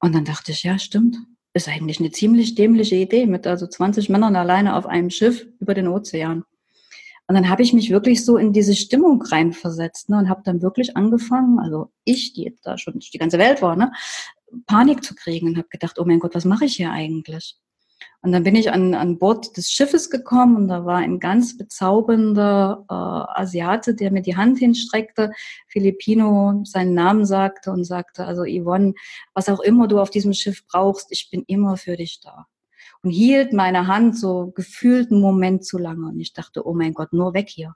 [0.00, 1.16] Und dann dachte ich, ja, stimmt.
[1.54, 5.74] Ist eigentlich eine ziemlich dämliche Idee mit also 20 Männern alleine auf einem Schiff über
[5.74, 6.44] den Ozean.
[7.26, 10.60] Und dann habe ich mich wirklich so in diese Stimmung reinversetzt ne, und habe dann
[10.60, 13.92] wirklich angefangen, also ich, die da schon die ganze Welt war, ne,
[14.66, 17.56] Panik zu kriegen und habe gedacht, oh mein Gott, was mache ich hier eigentlich?
[18.22, 21.56] Und dann bin ich an, an Bord des Schiffes gekommen und da war ein ganz
[21.58, 25.30] bezaubernder äh, Asiate, der mir die Hand hinstreckte,
[25.68, 28.94] Filipino seinen Namen sagte und sagte, also Yvonne,
[29.34, 32.46] was auch immer du auf diesem Schiff brauchst, ich bin immer für dich da.
[33.04, 36.94] Und hielt meine Hand so gefühlt einen Moment zu lange und ich dachte, oh mein
[36.94, 37.74] Gott, nur weg hier.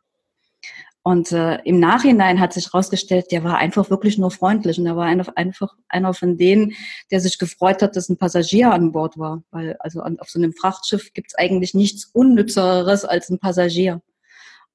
[1.03, 4.79] Und äh, im Nachhinein hat sich herausgestellt, der war einfach wirklich nur freundlich.
[4.79, 6.75] Und er war einfach, einer von denen,
[7.11, 9.43] der sich gefreut hat, dass ein Passagier an Bord war.
[9.51, 14.03] Weil also an, auf so einem Frachtschiff gibt es eigentlich nichts Unnützeres als ein Passagier.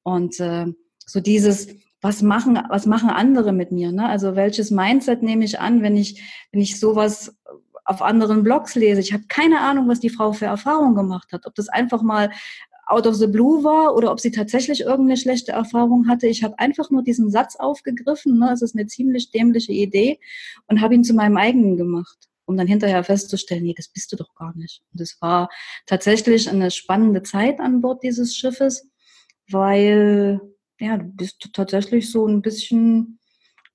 [0.01, 1.67] Und äh, so dieses,
[2.01, 3.91] was machen, was machen andere mit mir?
[3.91, 4.07] Ne?
[4.07, 7.35] Also welches Mindset nehme ich an, wenn ich, wenn ich sowas
[7.85, 9.01] auf anderen Blogs lese.
[9.01, 11.45] Ich habe keine Ahnung, was die Frau für Erfahrungen gemacht hat.
[11.45, 12.29] Ob das einfach mal
[12.85, 16.27] out of the blue war oder ob sie tatsächlich irgendeine schlechte Erfahrung hatte.
[16.27, 20.19] Ich habe einfach nur diesen Satz aufgegriffen, ne, ist eine ziemlich dämliche Idee
[20.67, 24.17] und habe ihn zu meinem eigenen gemacht, um dann hinterher festzustellen, nee, das bist du
[24.17, 24.81] doch gar nicht.
[24.91, 25.49] Und es war
[25.85, 28.89] tatsächlich eine spannende Zeit an Bord dieses Schiffes,
[29.49, 30.41] weil
[30.79, 33.19] ja, du bist tatsächlich so ein bisschen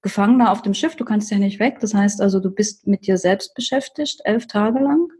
[0.08, 1.80] Gefangener auf dem Schiff, du kannst ja nicht weg.
[1.80, 5.12] Das heißt also, du bist mit dir selbst beschäftigt, elf Tage lang.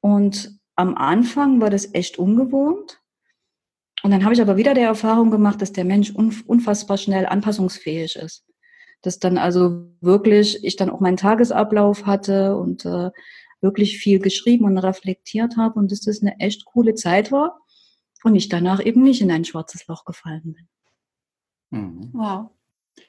[0.00, 3.00] Und am Anfang war das echt ungewohnt.
[4.02, 8.16] Und dann habe ich aber wieder die Erfahrung gemacht, dass der Mensch unfassbar schnell anpassungsfähig
[8.16, 8.44] ist.
[9.02, 13.10] Dass dann also wirklich ich dann auch meinen Tagesablauf hatte und äh,
[13.60, 17.60] wirklich viel geschrieben und reflektiert habe und dass das eine echt coole Zeit war
[18.24, 20.68] und ich danach eben nicht in ein schwarzes Loch gefallen bin.
[21.70, 22.10] Mhm.
[22.14, 22.50] Wow.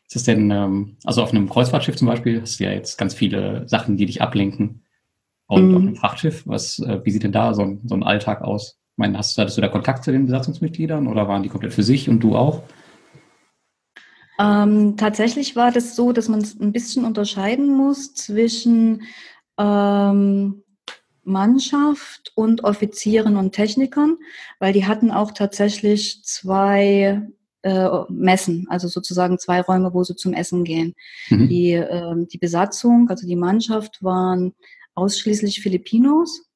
[0.08, 3.14] Ist es denn, ähm, also auf einem Kreuzfahrtschiff zum Beispiel, hast du ja jetzt ganz
[3.14, 4.84] viele Sachen, die dich ablenken.
[5.48, 5.76] Und mhm.
[5.76, 8.80] auf einem Frachtschiff, was, äh, wie sieht denn da so ein, so ein Alltag aus?
[8.92, 11.84] Ich meine, hast, hattest du da Kontakt zu den Besatzungsmitgliedern oder waren die komplett für
[11.84, 12.64] sich und du auch?
[14.40, 19.04] Ähm, tatsächlich war das so, dass man ein bisschen unterscheiden muss zwischen
[19.58, 20.64] ähm,
[21.24, 24.18] Mannschaft und Offizieren und Technikern,
[24.60, 27.22] weil die hatten auch tatsächlich zwei
[27.64, 30.96] äh, Messen, also sozusagen zwei Räume, wo sie zum Essen gehen.
[31.30, 31.50] Mhm.
[31.50, 34.54] Die, äh, die Besatzung, also die Mannschaft waren
[34.96, 36.50] ausschließlich Filipinos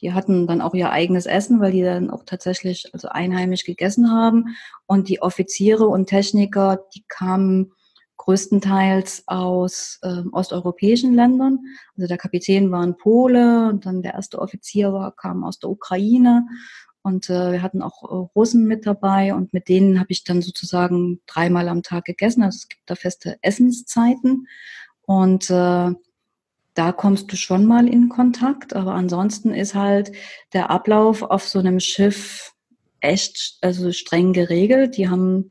[0.00, 4.10] die hatten dann auch ihr eigenes Essen, weil die dann auch tatsächlich also einheimisch gegessen
[4.10, 4.56] haben.
[4.86, 7.72] Und die Offiziere und Techniker, die kamen
[8.16, 11.60] größtenteils aus äh, osteuropäischen Ländern.
[11.96, 15.70] Also der Kapitän war ein Pole und dann der erste Offizier war, kam aus der
[15.70, 16.46] Ukraine.
[17.08, 20.42] Und äh, wir hatten auch äh, Russen mit dabei und mit denen habe ich dann
[20.42, 22.42] sozusagen dreimal am Tag gegessen.
[22.42, 24.46] Also es gibt da feste Essenszeiten.
[25.06, 25.90] Und äh,
[26.74, 30.12] da kommst du schon mal in Kontakt, aber ansonsten ist halt
[30.52, 32.52] der Ablauf auf so einem Schiff
[33.00, 34.98] echt also streng geregelt.
[34.98, 35.48] Die haben,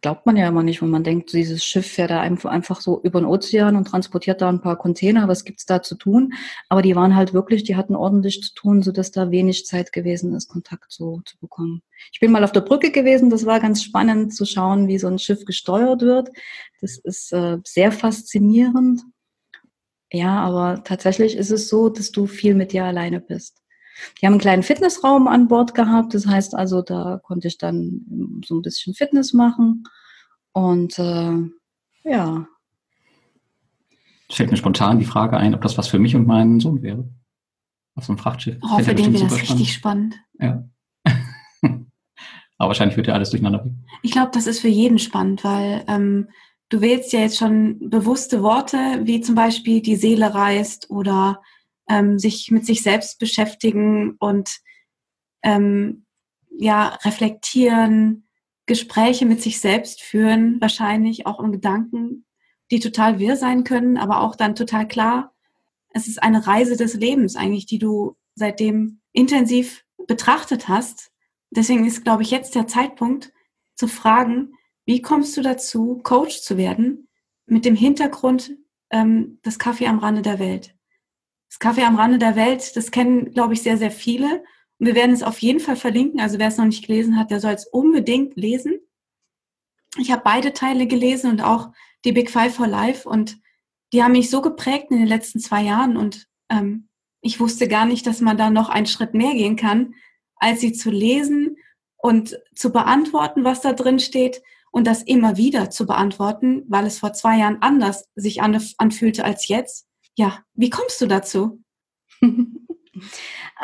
[0.00, 3.20] glaubt man ja immer nicht, wenn man denkt, dieses Schiff fährt da einfach so über
[3.20, 6.32] den Ozean und transportiert da ein paar Container, was gibt's da zu tun?
[6.68, 10.34] Aber die waren halt wirklich, die hatten ordentlich zu tun, sodass da wenig Zeit gewesen
[10.34, 11.82] ist, Kontakt so zu bekommen.
[12.12, 15.06] Ich bin mal auf der Brücke gewesen, das war ganz spannend zu schauen, wie so
[15.06, 16.30] ein Schiff gesteuert wird.
[16.80, 19.02] Das ist äh, sehr faszinierend.
[20.12, 23.60] Ja, aber tatsächlich ist es so, dass du viel mit dir alleine bist.
[24.20, 26.14] Die haben einen kleinen Fitnessraum an Bord gehabt.
[26.14, 29.84] Das heißt also, da konnte ich dann so ein bisschen Fitness machen.
[30.52, 31.36] Und äh,
[32.04, 32.46] ja.
[34.28, 36.82] Es fällt mir spontan die Frage ein, ob das was für mich und meinen Sohn
[36.82, 37.08] wäre.
[37.94, 38.58] Auf so einem Frachtschiff.
[38.62, 40.16] Oh, für den wäre das richtig spannend.
[40.38, 40.64] Ja.
[41.62, 43.84] Aber wahrscheinlich wird ja alles durcheinander gehen.
[44.02, 46.28] Ich glaube, das ist für jeden spannend, weil ähm,
[46.68, 51.42] du wählst ja jetzt schon bewusste Worte, wie zum Beispiel die Seele reist oder
[51.90, 54.60] ähm, sich mit sich selbst beschäftigen und
[55.42, 56.06] ähm,
[56.56, 58.28] ja, reflektieren,
[58.66, 62.24] Gespräche mit sich selbst führen, wahrscheinlich auch in Gedanken,
[62.70, 65.34] die total wirr sein können, aber auch dann total klar.
[65.92, 71.10] Es ist eine Reise des Lebens eigentlich, die du seitdem intensiv betrachtet hast.
[71.50, 73.32] Deswegen ist, glaube ich, jetzt der Zeitpunkt
[73.74, 74.52] zu fragen,
[74.86, 77.08] wie kommst du dazu, Coach zu werden
[77.46, 78.52] mit dem Hintergrund
[78.90, 80.76] ähm, des Kaffee am Rande der Welt?
[81.50, 84.44] Das Kaffee am Rande der Welt, das kennen, glaube ich, sehr, sehr viele.
[84.78, 86.20] Und wir werden es auf jeden Fall verlinken.
[86.20, 88.78] Also wer es noch nicht gelesen hat, der soll es unbedingt lesen.
[89.98, 91.70] Ich habe beide Teile gelesen und auch
[92.04, 93.08] die Big Five for Life.
[93.08, 93.38] Und
[93.92, 95.96] die haben mich so geprägt in den letzten zwei Jahren.
[95.96, 96.88] Und ähm,
[97.20, 99.94] ich wusste gar nicht, dass man da noch einen Schritt mehr gehen kann,
[100.36, 101.56] als sie zu lesen
[101.96, 107.00] und zu beantworten, was da drin steht und das immer wieder zu beantworten, weil es
[107.00, 109.89] vor zwei Jahren anders sich anfühlte als jetzt.
[110.20, 111.62] Ja, wie kommst du dazu?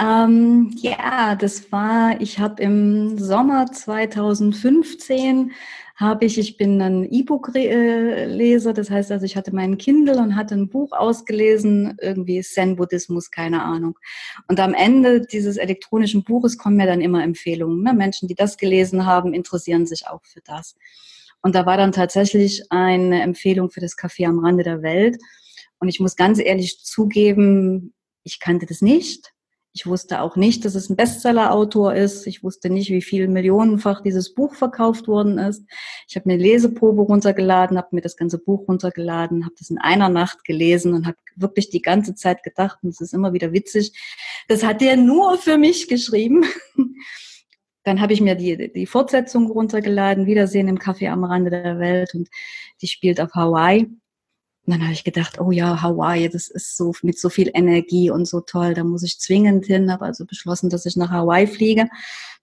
[0.01, 5.53] ähm, ja, das war, ich habe im Sommer 2015
[5.97, 10.55] habe ich, ich bin ein E-Book-Leser, das heißt also, ich hatte meinen Kindle und hatte
[10.55, 13.99] ein Buch ausgelesen, irgendwie Zen-Buddhismus, keine Ahnung.
[14.49, 17.83] Und am Ende dieses elektronischen Buches kommen mir dann immer Empfehlungen.
[17.83, 17.93] Ne?
[17.93, 20.75] Menschen, die das gelesen haben, interessieren sich auch für das.
[21.43, 25.19] Und da war dann tatsächlich eine Empfehlung für das Café am Rande der Welt.
[25.79, 29.33] Und ich muss ganz ehrlich zugeben, ich kannte das nicht.
[29.79, 32.27] Ich wusste auch nicht, dass es ein Bestseller-Autor ist.
[32.27, 35.67] Ich wusste nicht, wie viel millionenfach dieses Buch verkauft worden ist.
[36.09, 40.09] Ich habe mir Leseprobe runtergeladen, habe mir das ganze Buch runtergeladen, habe das in einer
[40.09, 43.93] Nacht gelesen und habe wirklich die ganze Zeit gedacht, und es ist immer wieder witzig,
[44.49, 46.47] das hat der nur für mich geschrieben.
[47.85, 52.15] Dann habe ich mir die, die Fortsetzung runtergeladen, Wiedersehen im Café am Rande der Welt
[52.15, 52.31] und
[52.81, 53.91] die spielt auf Hawaii.
[54.67, 58.11] Und dann habe ich gedacht, oh ja, Hawaii, das ist so mit so viel Energie
[58.11, 59.93] und so toll, da muss ich zwingend hin.
[59.93, 61.89] Habe also beschlossen, dass ich nach Hawaii fliege.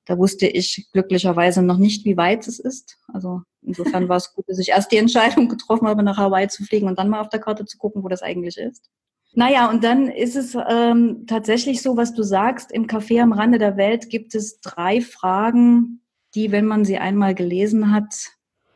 [0.05, 2.97] Da wusste ich glücklicherweise noch nicht, wie weit es ist.
[3.07, 6.63] Also insofern war es gut, dass ich erst die Entscheidung getroffen habe, nach Hawaii zu
[6.63, 8.89] fliegen und dann mal auf der Karte zu gucken, wo das eigentlich ist.
[9.35, 13.57] Naja, und dann ist es ähm, tatsächlich so, was du sagst, im Café am Rande
[13.57, 16.01] der Welt gibt es drei Fragen,
[16.35, 18.13] die, wenn man sie einmal gelesen hat,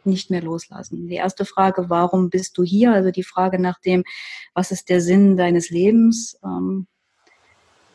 [0.08, 1.08] nicht mehr loslassen.
[1.08, 2.94] Die erste Frage, warum bist du hier?
[2.94, 4.04] Also die Frage nach dem,
[4.54, 6.40] was ist der Sinn deines Lebens?
[6.44, 6.88] Ähm,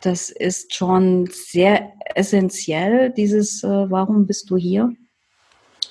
[0.01, 4.93] das ist schon sehr essentiell, dieses, äh, warum bist du hier?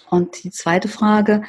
[0.10, 1.44] Und die zweite Frage,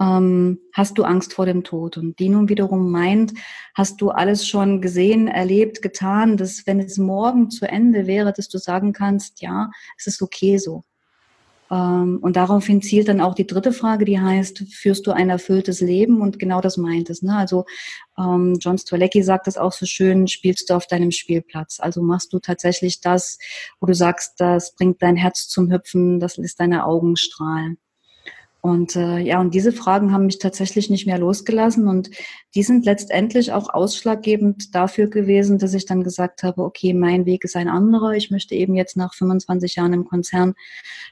[0.00, 1.96] ähm, hast du Angst vor dem Tod?
[1.96, 3.34] Und die nun wiederum meint,
[3.74, 8.48] hast du alles schon gesehen, erlebt, getan, dass wenn es morgen zu Ende wäre, dass
[8.48, 10.84] du sagen kannst, ja, es ist okay so.
[11.70, 15.80] Ähm, und daraufhin zielt dann auch die dritte Frage, die heißt, führst du ein erfülltes
[15.80, 16.20] Leben?
[16.20, 17.22] Und genau das meint es.
[17.22, 17.36] Ne?
[17.36, 17.64] Also
[18.18, 21.78] ähm, John Strzelecki sagt das auch so schön, spielst du auf deinem Spielplatz.
[21.80, 23.38] Also machst du tatsächlich das,
[23.80, 27.78] wo du sagst, das bringt dein Herz zum Hüpfen, das lässt deine Augen strahlen.
[28.60, 32.10] Und äh, ja, und diese Fragen haben mich tatsächlich nicht mehr losgelassen und
[32.56, 37.44] die sind letztendlich auch ausschlaggebend dafür gewesen, dass ich dann gesagt habe, okay, mein Weg
[37.44, 38.14] ist ein anderer.
[38.14, 40.54] Ich möchte eben jetzt nach 25 Jahren im Konzern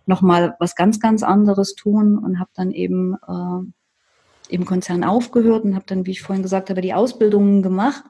[0.06, 5.76] nochmal was ganz, ganz anderes tun und habe dann eben äh, im Konzern aufgehört und
[5.76, 8.04] habe dann, wie ich vorhin gesagt habe, die Ausbildungen gemacht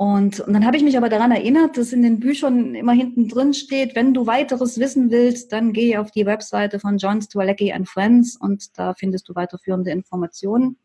[0.00, 3.26] und, und dann habe ich mich aber daran erinnert, dass in den Büchern immer hinten
[3.26, 7.72] drin steht, wenn du weiteres wissen willst, dann geh auf die Webseite von John Stralecki
[7.72, 10.78] and Friends und da findest du weiterführende Informationen.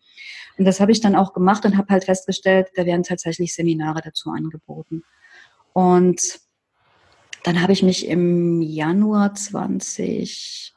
[0.57, 4.01] Und das habe ich dann auch gemacht und habe halt festgestellt, da werden tatsächlich Seminare
[4.03, 5.03] dazu angeboten.
[5.73, 6.39] Und
[7.43, 10.73] dann habe ich mich im Januar 2017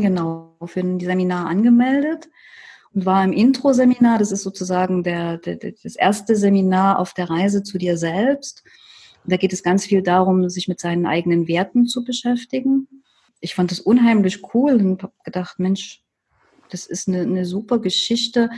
[0.00, 2.28] genau für ein Seminar angemeldet
[2.94, 4.18] und war im Intro-Seminar.
[4.18, 8.64] Das ist sozusagen der, der, das erste Seminar auf der Reise zu dir selbst.
[9.24, 12.88] Da geht es ganz viel darum, sich mit seinen eigenen Werten zu beschäftigen.
[13.40, 16.02] Ich fand das unheimlich cool und habe gedacht, Mensch,
[16.70, 18.48] das ist eine, eine super Geschichte,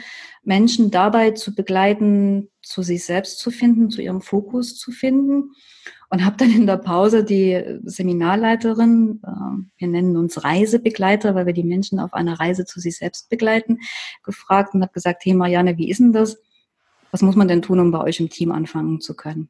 [0.42, 5.52] Menschen dabei zu begleiten, zu sich selbst zu finden, zu ihrem Fokus zu finden.
[6.12, 9.30] Und habe dann in der Pause die Seminarleiterin, äh,
[9.78, 13.78] wir nennen uns Reisebegleiter, weil wir die Menschen auf einer Reise zu sich selbst begleiten,
[14.22, 16.36] gefragt und habe gesagt, hey Marianne, wie ist denn das?
[17.12, 19.48] Was muss man denn tun, um bei euch im Team anfangen zu können?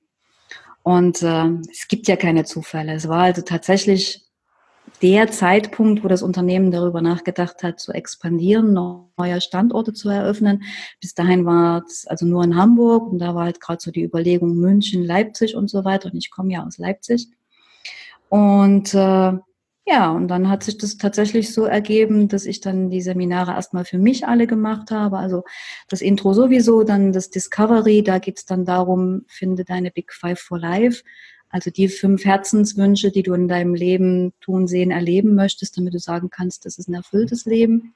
[0.85, 2.93] Und äh, es gibt ja keine Zufälle.
[2.95, 4.22] Es war also tatsächlich
[5.03, 10.63] der Zeitpunkt, wo das Unternehmen darüber nachgedacht hat, zu expandieren, neue Standorte zu eröffnen.
[11.01, 14.05] Bis dahin war es also nur in Hamburg und da war halt gerade so die
[14.05, 16.11] Überlegung München, Leipzig und so weiter.
[16.13, 17.29] Und ich komme ja aus Leipzig.
[18.29, 19.33] Und äh,
[19.85, 23.85] ja, und dann hat sich das tatsächlich so ergeben, dass ich dann die Seminare erstmal
[23.85, 25.19] für mich alle gemacht habe.
[25.19, 25.43] Also
[25.89, 30.39] das Intro sowieso, dann das Discovery, da geht es dann darum, finde deine Big Five
[30.39, 31.03] for Life.
[31.53, 35.99] Also die fünf Herzenswünsche, die du in deinem Leben tun, sehen, erleben möchtest, damit du
[35.99, 37.95] sagen kannst, das ist ein erfülltes Leben.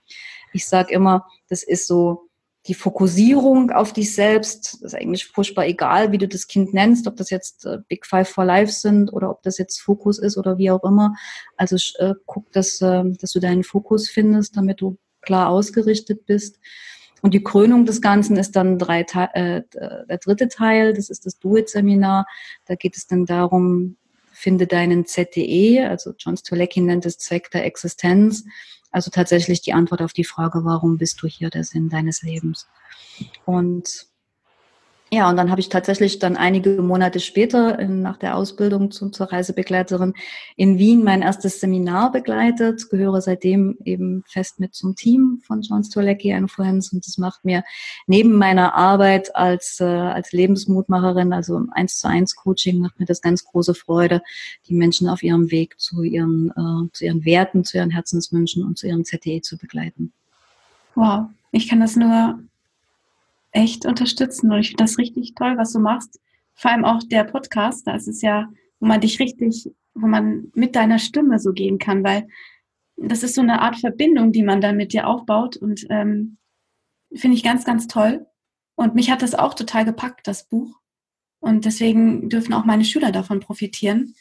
[0.53, 2.29] Ich sage immer, das ist so
[2.67, 4.75] die Fokussierung auf dich selbst.
[4.83, 8.05] Das ist eigentlich furchtbar egal, wie du das Kind nennst, ob das jetzt äh, Big
[8.07, 11.15] Five for Life sind oder ob das jetzt Fokus ist oder wie auch immer.
[11.57, 16.59] Also äh, guck, dass, äh, dass du deinen Fokus findest, damit du klar ausgerichtet bist.
[17.27, 21.41] Und die Krönung des Ganzen ist dann drei, äh, der dritte Teil, das ist das
[21.41, 22.25] Do-It-Seminar.
[22.67, 23.97] Da geht es dann darum,
[24.31, 28.45] finde deinen ZDE, also John Stolecki nennt es Zweck der Existenz.
[28.93, 32.69] Also tatsächlich die Antwort auf die Frage, warum bist du hier, der Sinn deines Lebens.
[33.45, 34.07] Und
[35.13, 39.31] ja, und dann habe ich tatsächlich dann einige Monate später nach der Ausbildung zu, zur
[39.31, 40.15] Reisebegleiterin
[40.57, 45.85] in Wien mein erstes Seminar begleitet, gehöre seitdem eben fest mit zum Team von John
[45.85, 47.63] Stolecki Influence und das macht mir
[48.09, 53.23] neben meiner Arbeit als, äh, als Lebensmutmacherin, also eins zu eins Coaching, macht mir das
[53.23, 54.23] ganz große Freude,
[54.69, 58.77] die Menschen auf ihrem Weg zu ihren, äh, zu ihren Werten, zu ihren Herzenswünschen und
[58.77, 60.13] zu ihrem ZTE zu begleiten.
[60.97, 62.41] Wow, ich kann das nur
[63.57, 64.53] echt unterstützen.
[64.53, 66.21] Und ich finde das richtig toll, was du machst.
[66.55, 70.51] Vor allem auch der Podcast, da ist es ja, wo man dich richtig, wo man
[70.55, 72.29] mit deiner Stimme so gehen kann, weil
[72.97, 76.39] das ist so eine Art Verbindung, die man dann mit dir aufbaut und ähm,
[77.15, 78.27] finde ich ganz, ganz toll.
[78.75, 80.79] Und mich hat das auch total gepackt, das Buch.
[81.41, 84.15] Und deswegen dürfen auch meine Schüler davon profitieren.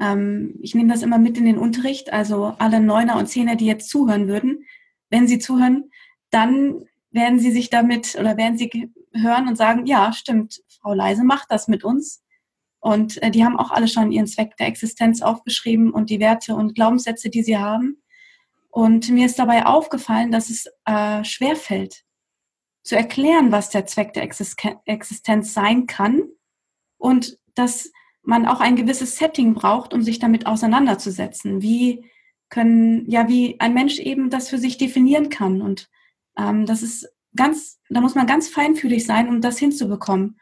[0.00, 3.66] Ähm, ich nehme das immer mit in den Unterricht, also alle Neuner und Zehner, die
[3.66, 4.64] jetzt zuhören würden,
[5.10, 5.90] wenn sie zuhören,
[6.30, 11.24] dann werden sie sich damit oder werden sie hören und sagen, ja, stimmt, Frau Leise
[11.24, 12.22] macht das mit uns.
[12.78, 16.54] Und äh, die haben auch alle schon ihren Zweck der Existenz aufgeschrieben und die Werte
[16.54, 18.02] und Glaubenssätze, die sie haben.
[18.70, 22.04] Und mir ist dabei aufgefallen, dass es äh, schwerfällt,
[22.82, 26.22] zu erklären, was der Zweck der Existenz sein kann
[26.96, 27.92] und dass
[28.22, 31.60] man auch ein gewisses Setting braucht, um sich damit auseinanderzusetzen.
[31.60, 32.10] Wie
[32.48, 35.62] können, ja, wie ein Mensch eben das für sich definieren kann.
[35.62, 35.88] Und
[36.38, 40.36] ähm, das ist ganz, da muss man ganz feinfühlig sein, um das hinzubekommen.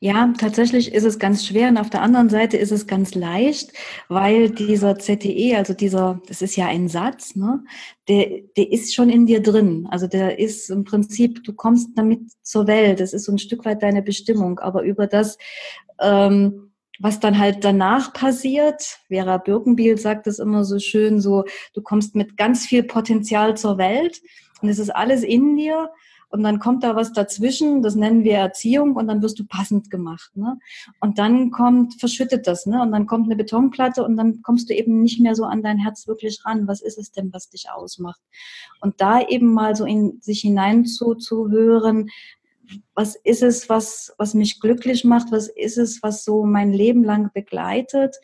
[0.00, 3.72] Ja, tatsächlich ist es ganz schwer und auf der anderen Seite ist es ganz leicht,
[4.08, 7.62] weil dieser ZTE, also dieser, das ist ja ein Satz, ne,
[8.08, 9.86] der, der ist schon in dir drin.
[9.90, 13.00] Also der ist im Prinzip, du kommst damit zur Welt.
[13.00, 14.58] Das ist so ein Stück weit deine Bestimmung.
[14.58, 15.36] Aber über das,
[16.00, 16.67] ähm,
[17.00, 21.44] was dann halt danach passiert, Vera Birkenbiel sagt es immer so schön, so,
[21.74, 24.20] du kommst mit ganz viel Potenzial zur Welt
[24.62, 25.90] und es ist alles in dir
[26.30, 29.90] und dann kommt da was dazwischen, das nennen wir Erziehung und dann wirst du passend
[29.90, 30.30] gemacht.
[30.36, 30.58] Ne?
[31.00, 32.82] Und dann kommt, verschüttet das, ne?
[32.82, 35.78] Und dann kommt eine Betonplatte und dann kommst du eben nicht mehr so an dein
[35.78, 36.68] Herz wirklich ran.
[36.68, 38.20] Was ist es denn, was dich ausmacht?
[38.82, 42.10] Und da eben mal so in sich hinein zu, zu hören,
[42.94, 45.30] was ist es, was, was mich glücklich macht?
[45.30, 48.16] Was ist es, was so mein Leben lang begleitet?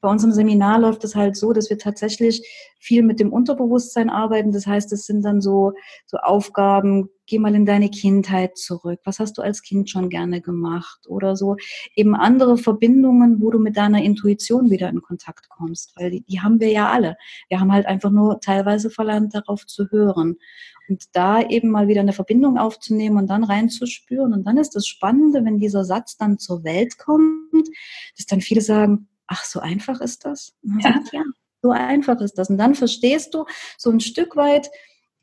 [0.00, 2.46] Bei unserem Seminar läuft es halt so, dass wir tatsächlich
[2.78, 4.52] viel mit dem Unterbewusstsein arbeiten.
[4.52, 5.72] Das heißt, es sind dann so,
[6.06, 9.00] so Aufgaben, geh mal in deine Kindheit zurück.
[9.04, 11.00] Was hast du als Kind schon gerne gemacht?
[11.08, 11.56] Oder so
[11.94, 15.94] eben andere Verbindungen, wo du mit deiner Intuition wieder in Kontakt kommst.
[15.96, 17.16] Weil die, die haben wir ja alle.
[17.48, 20.36] Wir haben halt einfach nur teilweise verlernt, darauf zu hören.
[20.88, 24.32] Und da eben mal wieder eine Verbindung aufzunehmen und dann reinzuspüren.
[24.32, 27.68] Und dann ist das Spannende, wenn dieser Satz dann zur Welt kommt,
[28.16, 30.54] dass dann viele sagen, ach, so einfach ist das?
[30.80, 31.00] Ja.
[31.12, 31.22] ja,
[31.62, 32.50] so einfach ist das.
[32.50, 33.44] Und dann verstehst du
[33.76, 34.70] so ein Stück weit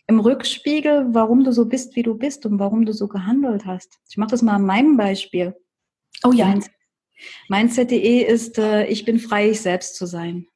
[0.08, 4.00] im Rückspiegel, warum du so bist, wie du bist und warum du so gehandelt hast.
[4.10, 5.56] Ich mache das mal an meinem Beispiel.
[6.24, 6.46] Oh ja.
[6.46, 6.64] Mein,
[7.50, 10.48] mein ZDE ist, äh, ich bin frei, ich selbst zu sein.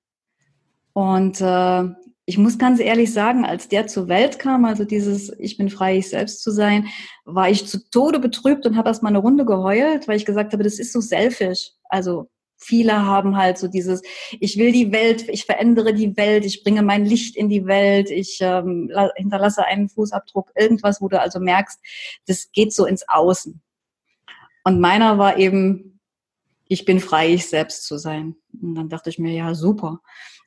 [0.93, 1.83] Und äh,
[2.25, 5.97] ich muss ganz ehrlich sagen, als der zur Welt kam, also dieses Ich bin frei,
[5.97, 6.87] ich selbst zu sein,
[7.25, 10.53] war ich zu Tode betrübt und habe erst mal eine Runde geheult, weil ich gesagt
[10.53, 11.71] habe, das ist so selfish.
[11.85, 12.29] Also
[12.59, 14.01] viele haben halt so dieses,
[14.39, 18.11] ich will die Welt, ich verändere die Welt, ich bringe mein Licht in die Welt,
[18.11, 21.79] ich ähm, hinterlasse einen Fußabdruck, irgendwas, wo du also merkst,
[22.27, 23.61] das geht so ins Außen.
[24.65, 25.98] Und meiner war eben,
[26.69, 28.35] ich bin frei, ich selbst zu sein.
[28.61, 30.01] Und dann dachte ich mir, ja, super.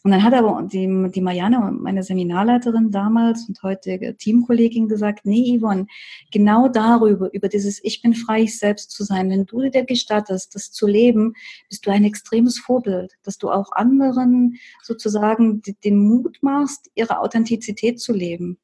[0.04, 5.58] Und dann hat aber die, die Marianne, meine Seminarleiterin damals und heutige Teamkollegin gesagt, nee,
[5.58, 5.86] Yvonne,
[6.32, 10.54] genau darüber, über dieses Ich bin frei, ich selbst zu sein, wenn du dir gestattest,
[10.54, 11.34] das zu leben,
[11.68, 18.00] bist du ein extremes Vorbild, dass du auch anderen sozusagen den Mut machst, ihre Authentizität
[18.00, 18.58] zu leben.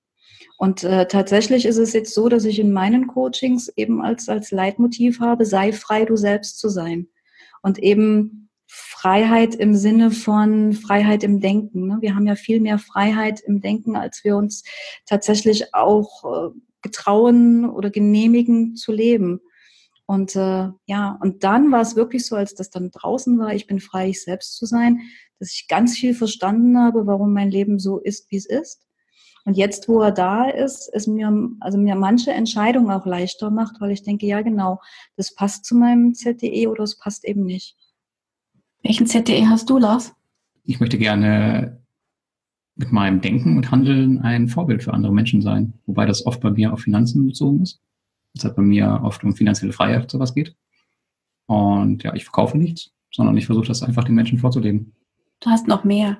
[0.59, 4.53] Und äh, tatsächlich ist es jetzt so, dass ich in meinen Coachings eben als, als
[4.53, 7.09] Leitmotiv habe, sei frei, du selbst zu sein.
[7.63, 11.87] Und eben Freiheit im Sinne von Freiheit im Denken.
[11.87, 11.99] Ne?
[12.01, 14.63] Wir haben ja viel mehr Freiheit im Denken, als wir uns
[15.07, 16.51] tatsächlich auch äh,
[16.83, 19.41] getrauen oder genehmigen zu leben.
[20.05, 23.67] Und äh, ja, und dann war es wirklich so, als das dann draußen war, ich
[23.67, 25.01] bin frei, ich selbst zu sein,
[25.39, 28.88] dass ich ganz viel verstanden habe, warum mein Leben so ist, wie es ist.
[29.49, 33.81] Und jetzt, wo er da ist, ist mir, also mir manche Entscheidungen auch leichter macht,
[33.81, 34.79] weil ich denke, ja genau,
[35.17, 37.75] das passt zu meinem ZDE oder es passt eben nicht.
[38.83, 40.15] Welchen ZDE hast du, Lars?
[40.65, 41.83] Ich möchte gerne
[42.75, 46.51] mit meinem Denken und Handeln ein Vorbild für andere Menschen sein, wobei das oft bei
[46.51, 47.81] mir auf Finanzen bezogen ist.
[48.35, 50.55] Es hat bei mir oft um finanzielle Freiheit sowas geht.
[51.47, 54.93] Und ja, ich verkaufe nichts, sondern ich versuche das einfach den Menschen vorzuleben.
[55.41, 56.19] Du hast noch mehr.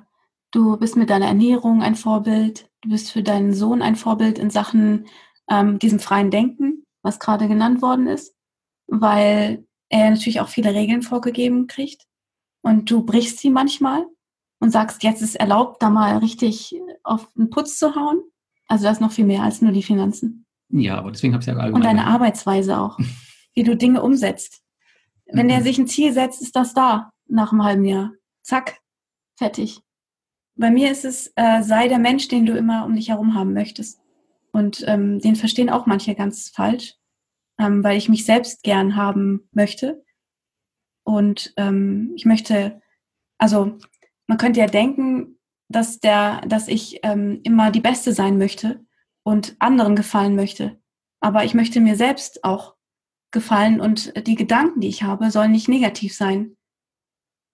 [0.49, 2.68] Du bist mit deiner Ernährung ein Vorbild.
[2.81, 5.07] Du bist für deinen Sohn ein Vorbild in Sachen
[5.49, 8.35] ähm, diesem freien Denken, was gerade genannt worden ist,
[8.87, 12.03] weil er natürlich auch viele Regeln vorgegeben kriegt
[12.61, 14.05] und du brichst sie manchmal
[14.59, 18.21] und sagst, jetzt ist erlaubt, da mal richtig auf den Putz zu hauen.
[18.67, 20.45] Also das ist noch viel mehr als nur die Finanzen.
[20.69, 21.73] Ja, aber deswegen habe ich ja allgemein.
[21.73, 22.97] Und deine Arbeitsweise auch,
[23.55, 24.61] wie du Dinge umsetzt.
[25.25, 25.53] Wenn mhm.
[25.53, 28.11] er sich ein Ziel setzt, ist das da nach einem halben Jahr.
[28.43, 28.79] Zack,
[29.37, 29.81] fertig.
[30.59, 33.53] Bei mir ist es, äh, sei der Mensch, den du immer um dich herum haben
[33.53, 34.01] möchtest.
[34.51, 36.95] Und ähm, den verstehen auch manche ganz falsch,
[37.57, 40.03] ähm, weil ich mich selbst gern haben möchte.
[41.05, 42.81] Und ähm, ich möchte,
[43.37, 43.77] also
[44.27, 45.39] man könnte ja denken,
[45.69, 48.85] dass der, dass ich ähm, immer die Beste sein möchte
[49.23, 50.77] und anderen gefallen möchte.
[51.21, 52.75] Aber ich möchte mir selbst auch
[53.31, 56.57] gefallen und die Gedanken, die ich habe, sollen nicht negativ sein.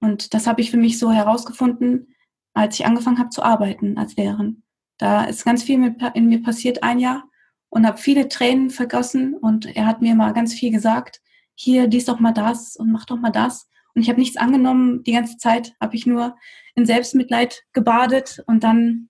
[0.02, 2.15] Und das habe ich für mich so herausgefunden,
[2.56, 4.64] als ich angefangen habe zu arbeiten als Lehrerin.
[4.98, 7.26] Da ist ganz viel in mir passiert ein Jahr
[7.70, 11.22] und habe viele Tränen vergossen und er hat mir mal ganz viel gesagt
[11.56, 13.68] hier, lies doch mal das und mach doch mal das.
[13.96, 15.04] Und ich habe nichts angenommen.
[15.04, 16.36] Die ganze Zeit habe ich nur
[16.76, 18.44] in Selbstmitleid gebadet.
[18.46, 19.10] Und dann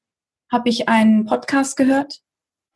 [0.51, 2.21] habe ich einen Podcast gehört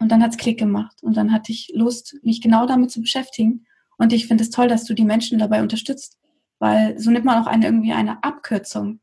[0.01, 1.03] Und dann hat es Klick gemacht.
[1.03, 3.65] Und dann hatte ich Lust, mich genau damit zu beschäftigen.
[3.97, 6.17] Und ich finde es toll, dass du die Menschen dabei unterstützt,
[6.57, 9.01] weil so nimmt man auch eine, irgendwie eine Abkürzung.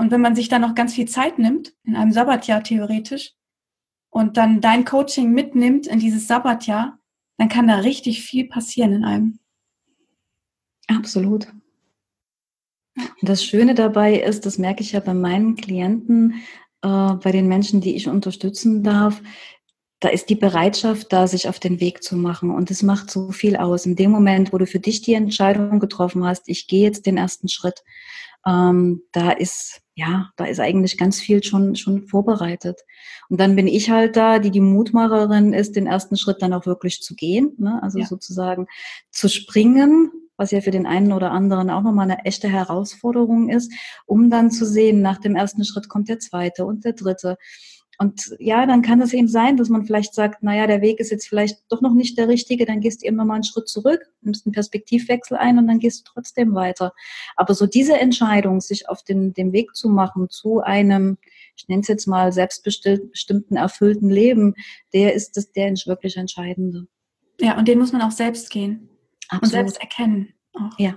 [0.00, 3.34] Und wenn man sich dann noch ganz viel Zeit nimmt, in einem Sabbatjahr theoretisch,
[4.08, 6.98] und dann dein Coaching mitnimmt in dieses Sabbatjahr,
[7.36, 9.38] dann kann da richtig viel passieren in einem.
[10.88, 11.48] Absolut.
[12.96, 16.42] Und das Schöne dabei ist, das merke ich ja bei meinen Klienten,
[16.80, 19.20] äh, bei den Menschen, die ich unterstützen darf,
[20.00, 22.50] da ist die Bereitschaft da, sich auf den Weg zu machen.
[22.50, 23.84] Und das macht so viel aus.
[23.84, 27.18] In dem Moment, wo du für dich die Entscheidung getroffen hast, ich gehe jetzt den
[27.18, 27.84] ersten Schritt,
[28.46, 32.80] ähm, da ist, ja, da ist eigentlich ganz viel schon, schon vorbereitet.
[33.28, 36.66] Und dann bin ich halt da, die die Mutmacherin ist, den ersten Schritt dann auch
[36.66, 37.80] wirklich zu gehen, ne?
[37.82, 38.06] also ja.
[38.06, 38.66] sozusagen
[39.10, 43.72] zu springen, was ja für den einen oder anderen auch nochmal eine echte Herausforderung ist,
[44.06, 47.36] um dann zu sehen, nach dem ersten Schritt kommt der zweite und der dritte.
[48.00, 51.10] Und ja, dann kann es eben sein, dass man vielleicht sagt, naja, der Weg ist
[51.10, 54.00] jetzt vielleicht doch noch nicht der richtige, dann gehst du eben nochmal einen Schritt zurück,
[54.22, 56.94] nimmst einen Perspektivwechsel ein und dann gehst du trotzdem weiter.
[57.36, 61.18] Aber so diese Entscheidung, sich auf den, den Weg zu machen zu einem,
[61.56, 64.54] ich nenne es jetzt mal selbstbestimmten, erfüllten Leben,
[64.94, 66.86] der ist das, der wirklich Entscheidende.
[67.38, 68.88] Ja, und den muss man auch selbst gehen.
[69.28, 69.42] Absolut.
[69.42, 70.32] Und selbst erkennen.
[70.54, 70.78] Auch.
[70.78, 70.96] Ja.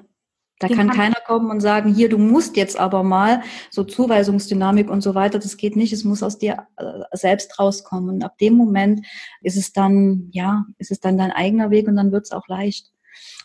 [0.60, 5.02] Da kann keiner kommen und sagen, hier, du musst jetzt aber mal, so Zuweisungsdynamik und
[5.02, 8.16] so weiter, das geht nicht, es muss aus dir äh, selbst rauskommen.
[8.16, 9.06] Und ab dem Moment
[9.42, 12.48] ist es dann, ja, ist es dann dein eigener Weg und dann wird es auch
[12.48, 12.94] leicht.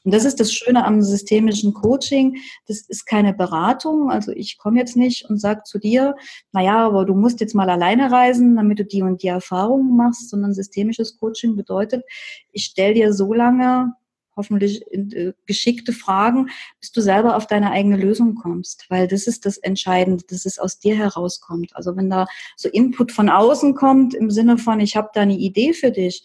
[0.05, 2.37] Und das ist das Schöne am systemischen Coaching.
[2.67, 4.11] Das ist keine Beratung.
[4.11, 6.17] Also ich komme jetzt nicht und sage zu dir,
[6.53, 10.31] naja, aber du musst jetzt mal alleine reisen, damit du die und die Erfahrungen machst,
[10.31, 12.05] sondern systemisches Coaching bedeutet,
[12.53, 13.95] ich stelle dir so lange
[14.39, 16.49] hoffentlich äh, geschickte Fragen,
[16.81, 18.87] bis du selber auf deine eigene Lösung kommst.
[18.89, 21.77] Weil das ist das Entscheidende, dass es aus dir herauskommt.
[21.77, 22.27] Also wenn da
[22.57, 26.25] so Input von außen kommt im Sinne von, ich habe da eine Idee für dich,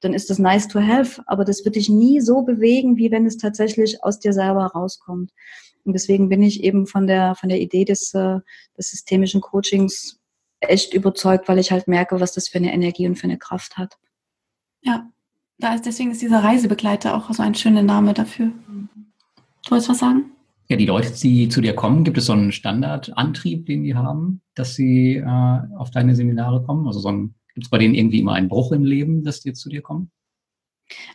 [0.00, 3.26] dann ist das nice to have, aber das wird dich nie so bewegen, wie wenn
[3.26, 5.32] es tatsächlich aus dir selber rauskommt.
[5.84, 8.38] Und deswegen bin ich eben von der, von der Idee des, äh,
[8.76, 10.20] des systemischen Coachings
[10.60, 13.76] echt überzeugt, weil ich halt merke, was das für eine Energie und für eine Kraft
[13.76, 13.98] hat.
[14.82, 15.10] Ja,
[15.58, 18.52] da ist, deswegen ist dieser Reisebegleiter auch so ein schöner Name dafür.
[19.64, 20.30] Du wolltest was sagen?
[20.68, 24.42] Ja, die Leute, die zu dir kommen, gibt es so einen Standardantrieb, den die haben,
[24.54, 26.86] dass sie äh, auf deine Seminare kommen?
[26.86, 29.68] Also so gibt es bei denen irgendwie immer einen Bruch im Leben, dass die zu
[29.70, 30.10] dir kommen?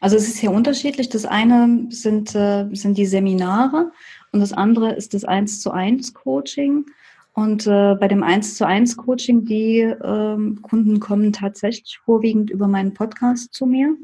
[0.02, 1.10] Also es ist sehr unterschiedlich.
[1.10, 3.92] Das eine sind, äh, sind die Seminare
[4.32, 6.86] und das andere ist das Eins zu eins Coaching.
[7.34, 12.68] Und äh, bei dem 1 zu 1 Coaching, die ähm, Kunden kommen tatsächlich vorwiegend über
[12.68, 13.96] meinen Podcast zu mir.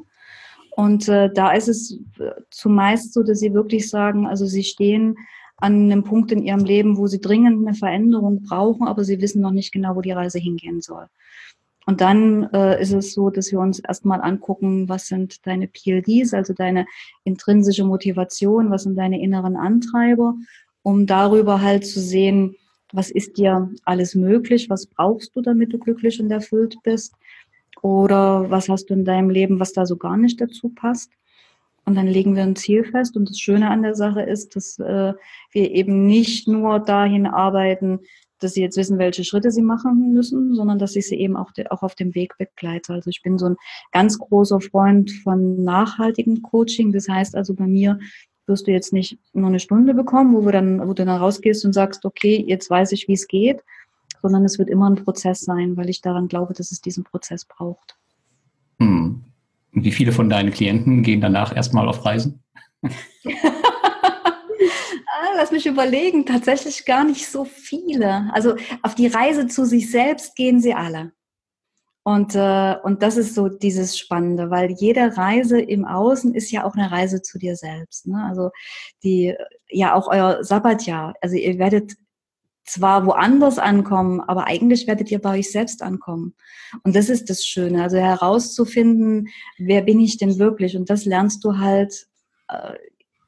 [0.72, 5.16] Und äh, da ist es äh, zumeist so, dass sie wirklich sagen, also sie stehen
[5.58, 9.42] an einem Punkt in ihrem Leben, wo sie dringend eine Veränderung brauchen, aber sie wissen
[9.42, 11.08] noch nicht genau, wo die Reise hingehen soll.
[11.86, 16.34] Und dann äh, ist es so, dass wir uns erstmal angucken, was sind deine PLDs,
[16.34, 16.86] also deine
[17.24, 20.36] intrinsische Motivation, was sind deine inneren Antreiber,
[20.84, 22.56] um darüber halt zu sehen,
[22.94, 27.14] was ist dir alles möglich, was brauchst du, damit du glücklich und erfüllt bist
[27.82, 31.12] oder was hast du in deinem Leben, was da so gar nicht dazu passt?
[31.86, 33.18] Und dann legen wir ein Ziel fest.
[33.18, 35.14] Und das Schöne an der Sache ist, dass äh,
[35.52, 38.02] wir eben nicht nur dahin arbeiten,
[38.40, 41.52] dass sie jetzt wissen, welche Schritte sie machen müssen, sondern dass ich sie eben auch,
[41.70, 42.94] auch auf dem Weg begleite.
[42.94, 43.56] Also ich bin so ein
[43.92, 46.92] ganz großer Freund von nachhaltigem Coaching.
[46.92, 48.00] Das heißt also bei mir
[48.48, 51.66] wirst du jetzt nicht nur eine Stunde bekommen, wo, wir dann, wo du dann rausgehst
[51.66, 53.62] und sagst, okay, jetzt weiß ich, wie es geht,
[54.22, 57.46] sondern es wird immer ein Prozess sein, weil ich daran glaube, dass es diesen Prozess
[57.46, 57.98] braucht.
[58.80, 59.24] Hm.
[59.74, 62.44] Und wie viele von deinen Klienten gehen danach erstmal auf Reisen?
[62.84, 62.90] ah,
[65.36, 68.30] lass mich überlegen, tatsächlich gar nicht so viele.
[68.34, 71.12] Also auf die Reise zu sich selbst gehen sie alle.
[72.04, 76.64] Und, äh, und das ist so dieses Spannende, weil jede Reise im Außen ist ja
[76.64, 78.08] auch eine Reise zu dir selbst.
[78.08, 78.26] Ne?
[78.28, 78.50] Also
[79.04, 79.36] die,
[79.70, 81.14] ja auch euer Sabbatjahr.
[81.22, 81.94] Also ihr werdet
[82.72, 86.36] zwar woanders ankommen, aber eigentlich werdet ihr bei euch selbst ankommen.
[86.84, 90.78] Und das ist das Schöne, also herauszufinden, wer bin ich denn wirklich?
[90.78, 92.08] Und das lernst du halt,
[92.48, 92.74] äh,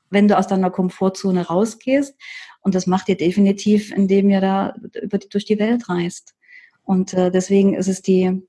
[0.10, 2.16] wenn du aus deiner Komfortzone rausgehst.
[2.62, 6.36] Und das macht ihr definitiv, indem ihr da über die, durch die Welt reist.
[6.84, 8.42] Und äh, deswegen ist es die,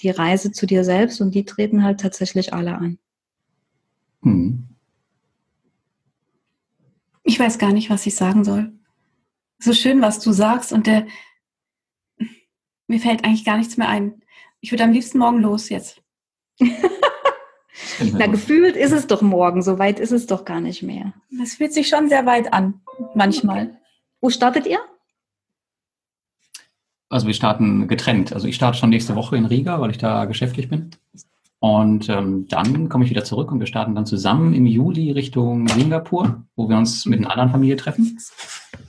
[0.00, 2.98] die Reise zu dir selbst und die treten halt tatsächlich alle an.
[4.22, 4.68] Hm.
[7.22, 8.72] Ich weiß gar nicht, was ich sagen soll
[9.60, 11.06] so schön, was du sagst und der,
[12.86, 14.22] mir fällt eigentlich gar nichts mehr ein.
[14.60, 16.02] Ich würde am liebsten morgen los jetzt.
[18.12, 21.12] Na, gefühlt ist es doch morgen, so weit ist es doch gar nicht mehr.
[21.30, 22.80] Das fühlt sich schon sehr weit an,
[23.14, 23.78] manchmal.
[24.20, 24.80] Wo startet ihr?
[27.10, 28.32] also wir starten getrennt.
[28.32, 30.90] Also ich starte schon nächste Woche in Riga, weil ich da geschäftlich bin.
[31.58, 35.68] Und ähm, dann komme ich wieder zurück und wir starten dann zusammen im Juli Richtung
[35.68, 38.18] Singapur, wo wir uns mit einer anderen Familie treffen.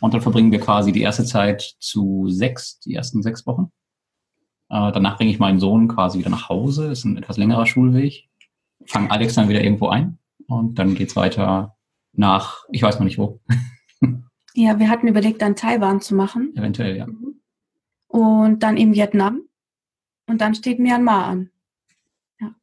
[0.02, 3.72] Und dann verbringen wir quasi die erste Zeit zu sechs, die ersten sechs Wochen.
[4.70, 6.92] Äh, danach bringe ich meinen Sohn quasi wieder nach Hause.
[6.92, 8.28] Ist ein etwas längerer Schulweg.
[8.88, 10.18] Fange Alex dann wieder irgendwo ein.
[10.48, 11.78] Und dann geht's weiter
[12.14, 13.40] nach, ich weiß noch nicht wo.
[14.54, 16.54] Ja, wir hatten überlegt, dann Taiwan zu machen.
[16.58, 17.08] Eventuell, ja.
[18.08, 19.44] Und dann eben Vietnam.
[20.28, 21.52] Und dann steht Myanmar an.
[22.40, 22.54] Ja.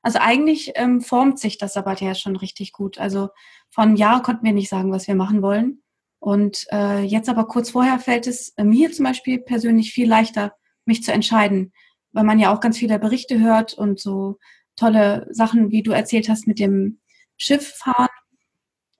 [0.00, 2.98] Also eigentlich ähm, formt sich das aber ja schon richtig gut.
[2.98, 3.28] Also
[3.68, 5.82] vor einem Jahr konnten wir nicht sagen, was wir machen wollen.
[6.20, 10.54] Und äh, jetzt aber kurz vorher fällt es äh, mir zum Beispiel persönlich viel leichter,
[10.84, 11.72] mich zu entscheiden,
[12.12, 14.38] weil man ja auch ganz viele Berichte hört und so
[14.76, 16.98] tolle Sachen, wie du erzählt hast, mit dem
[17.36, 18.08] Schiff fahren.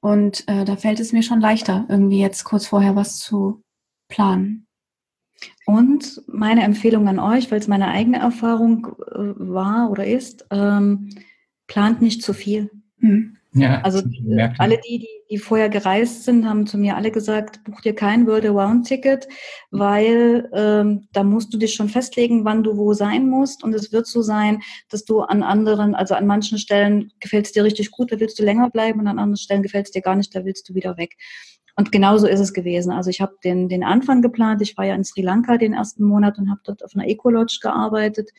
[0.01, 3.65] Und äh, da fällt es mir schon leichter, irgendwie jetzt kurz vorher was zu
[4.09, 4.67] planen.
[5.67, 11.11] Und meine Empfehlung an euch, weil es meine eigene Erfahrung äh, war oder ist, ähm,
[11.67, 12.71] plant nicht zu viel.
[12.99, 13.38] Hm.
[13.53, 14.03] Ja, also
[14.59, 18.27] alle die, die, die vorher gereist sind, haben zu mir alle gesagt, buch dir kein
[18.27, 19.27] World Around Ticket,
[19.71, 23.65] weil ähm, da musst du dich schon festlegen, wann du wo sein musst.
[23.65, 27.53] Und es wird so sein, dass du an anderen, also an manchen Stellen gefällt es
[27.53, 30.03] dir richtig gut, da willst du länger bleiben und an anderen Stellen gefällt es dir
[30.03, 31.17] gar nicht, da willst du wieder weg.
[31.79, 32.91] Und genauso ist es gewesen.
[32.91, 34.61] Also ich habe den, den Anfang geplant.
[34.63, 37.61] Ich war ja in Sri Lanka den ersten Monat und habe dort auf einer Eco-Lodge
[37.63, 38.31] gearbeitet.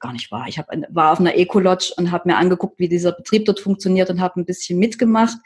[0.00, 0.46] Gar nicht wahr.
[0.48, 4.10] Ich hab, war auf einer Eco-Lodge und habe mir angeguckt, wie dieser Betrieb dort funktioniert
[4.10, 5.36] und habe ein bisschen mitgemacht.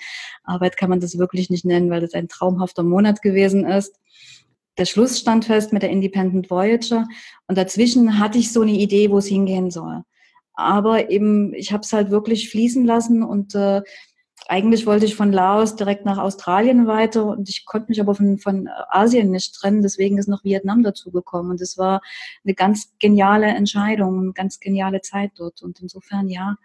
[0.45, 3.99] Arbeit kann man das wirklich nicht nennen, weil das ein traumhafter Monat gewesen ist.
[4.79, 7.07] Der Schluss stand fest mit der Independent Voyager
[7.47, 10.03] und dazwischen hatte ich so eine Idee, wo es hingehen soll.
[10.55, 13.83] Aber eben, ich habe es halt wirklich fließen lassen und äh,
[14.49, 18.39] eigentlich wollte ich von Laos direkt nach Australien weiter und ich konnte mich aber von,
[18.39, 19.83] von Asien nicht trennen.
[19.83, 21.53] Deswegen ist noch Vietnam dazugekommen.
[21.53, 22.01] Und es war
[22.45, 25.63] eine ganz geniale Entscheidung, eine ganz geniale Zeit dort.
[25.63, 26.57] Und insofern, ja,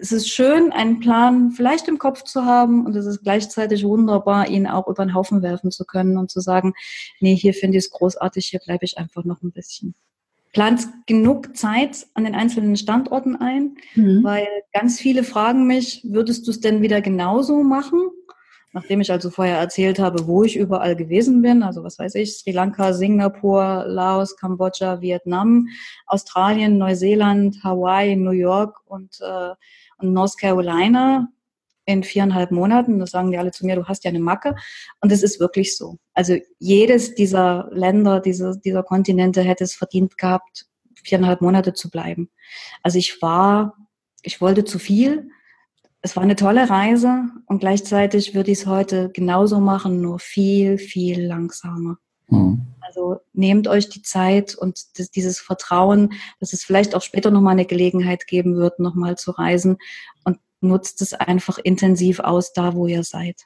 [0.00, 4.48] es ist schön, einen Plan vielleicht im Kopf zu haben und es ist gleichzeitig wunderbar,
[4.48, 6.74] ihn auch über den Haufen werfen zu können und zu sagen,
[7.20, 9.94] nee, hier finde ich es großartig, hier bleibe ich einfach noch ein bisschen
[10.52, 14.22] plant genug Zeit an den einzelnen Standorten ein, mhm.
[14.22, 18.10] weil ganz viele fragen mich, würdest du es denn wieder genauso machen?
[18.74, 22.38] Nachdem ich also vorher erzählt habe, wo ich überall gewesen bin, also was weiß ich,
[22.38, 25.68] Sri Lanka, Singapur, Laos, Kambodscha, Vietnam,
[26.06, 29.50] Australien, Neuseeland, Hawaii, New York und, äh,
[29.98, 31.28] und North Carolina,
[31.84, 32.98] in viereinhalb Monaten.
[32.98, 34.54] Das sagen die alle zu mir, du hast ja eine Macke.
[35.00, 35.98] Und es ist wirklich so.
[36.14, 40.66] Also jedes dieser Länder, diese, dieser Kontinente hätte es verdient gehabt,
[41.02, 42.30] viereinhalb Monate zu bleiben.
[42.82, 43.76] Also ich war,
[44.22, 45.30] ich wollte zu viel.
[46.00, 50.78] Es war eine tolle Reise und gleichzeitig würde ich es heute genauso machen, nur viel,
[50.78, 51.98] viel langsamer.
[52.28, 52.66] Mhm.
[52.80, 57.52] Also nehmt euch die Zeit und das, dieses Vertrauen, dass es vielleicht auch später nochmal
[57.52, 59.78] eine Gelegenheit geben wird, nochmal zu reisen.
[60.24, 63.42] Und nutzt es einfach intensiv aus, da wo ihr seid.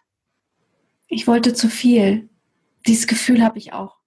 [1.09, 2.29] Ich wollte zu viel.
[2.87, 3.99] Dieses Gefühl habe ich auch.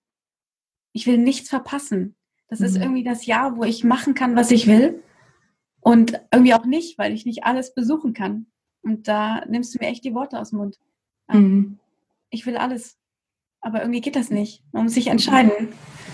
[0.94, 2.16] Ich will nichts verpassen.
[2.48, 2.66] Das mhm.
[2.66, 5.04] ist irgendwie das Jahr, wo ich machen kann, was ich will.
[5.82, 8.48] Und irgendwie auch nicht, weil ich nicht alles besuchen kann.
[8.82, 10.80] Und da nimmst du mir echt die Worte aus dem Mund.
[11.30, 11.80] Ähm, mhm.
[12.30, 12.98] Ich will alles.
[13.62, 14.64] Aber irgendwie geht das nicht.
[14.72, 15.70] Man muss sich entscheiden.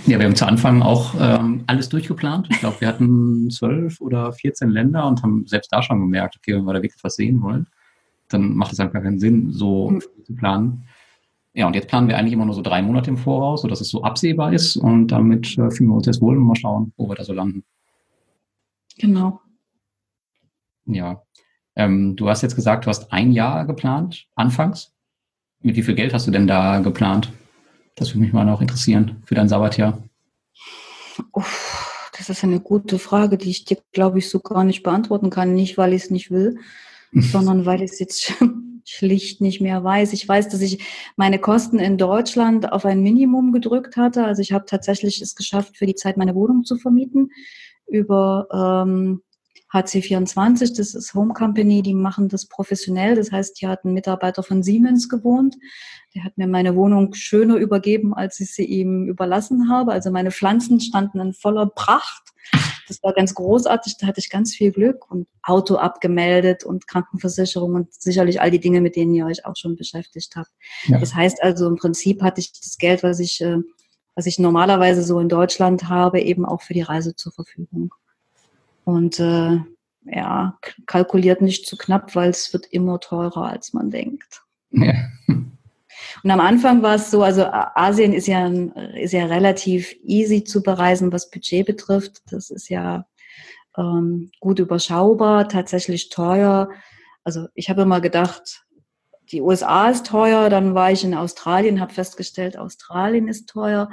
[0.08, 2.48] Ja, wir haben zu Anfang auch ähm, alles durchgeplant.
[2.52, 6.56] Ich glaube, wir hatten zwölf oder 14 Länder und haben selbst da schon gemerkt, okay,
[6.56, 7.66] wenn wir da wirklich was sehen wollen,
[8.30, 10.04] dann macht es einfach keinen Sinn, so mhm.
[10.24, 10.84] zu planen.
[11.56, 13.90] Ja, und jetzt planen wir eigentlich immer nur so drei Monate im Voraus, sodass es
[13.90, 17.10] so absehbar ist und damit äh, fühlen wir uns jetzt wohl und mal schauen, wo
[17.10, 17.64] wir da so landen.
[19.00, 19.42] Genau.
[20.86, 21.24] Ja.
[21.76, 24.94] Ähm, du hast jetzt gesagt, du hast ein Jahr geplant, anfangs.
[25.62, 27.32] Mit wie viel Geld hast du denn da geplant?
[27.96, 30.04] Das würde mich mal noch interessieren für dein Sabbatjahr.
[31.32, 35.30] Uff, das ist eine gute Frage, die ich dir, glaube ich, so gar nicht beantworten
[35.30, 35.54] kann.
[35.54, 36.60] Nicht, weil ich es nicht will,
[37.14, 38.34] sondern weil ich es jetzt
[38.86, 40.14] schlicht nicht mehr weiß.
[40.14, 40.84] Ich weiß, dass ich
[41.16, 44.26] meine Kosten in Deutschland auf ein Minimum gedrückt hatte.
[44.26, 47.32] Also ich habe tatsächlich es geschafft, für die Zeit meine Wohnung zu vermieten
[47.88, 49.22] über ähm,
[49.76, 53.16] HC24, das ist Home Company, die machen das professionell.
[53.16, 55.56] Das heißt, hier hat ein Mitarbeiter von Siemens gewohnt.
[56.16, 59.92] Der hat mir meine Wohnung schöner übergeben, als ich sie ihm überlassen habe.
[59.92, 62.24] Also meine Pflanzen standen in voller Pracht.
[62.88, 67.74] Das war ganz großartig, da hatte ich ganz viel Glück und Auto abgemeldet und Krankenversicherung
[67.74, 70.52] und sicherlich all die Dinge, mit denen ihr euch auch schon beschäftigt habt.
[70.86, 71.00] Ja.
[71.00, 73.58] Das heißt also, im Prinzip hatte ich das Geld, was ich, äh,
[74.14, 77.94] was ich normalerweise so in Deutschland habe, eben auch für die Reise zur Verfügung.
[78.86, 79.60] Und äh,
[80.06, 84.44] ja, kalkuliert nicht zu knapp, weil es wird immer teurer, als man denkt.
[84.72, 84.94] Ja.
[86.24, 90.64] Und am Anfang war es so, also Asien ist ja, ist ja relativ easy zu
[90.64, 92.22] bereisen, was Budget betrifft.
[92.32, 93.06] Das ist ja
[93.78, 96.70] ähm, gut überschaubar, tatsächlich teuer.
[97.24, 98.66] Also ich habe immer gedacht,
[99.32, 103.90] die USA ist teuer, dann war ich in Australien, habe festgestellt, Australien ist teuer.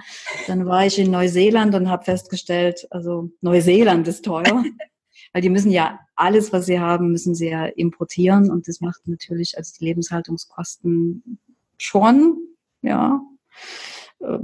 [0.46, 4.64] Dann war ich in Neuseeland und habe festgestellt, also Neuseeland ist teuer.
[5.32, 9.08] Weil die müssen ja alles, was sie haben, müssen sie ja importieren und das macht
[9.08, 11.38] natürlich also die Lebenshaltungskosten
[11.78, 12.38] schon,
[12.82, 13.20] ja,
[14.20, 14.38] äh,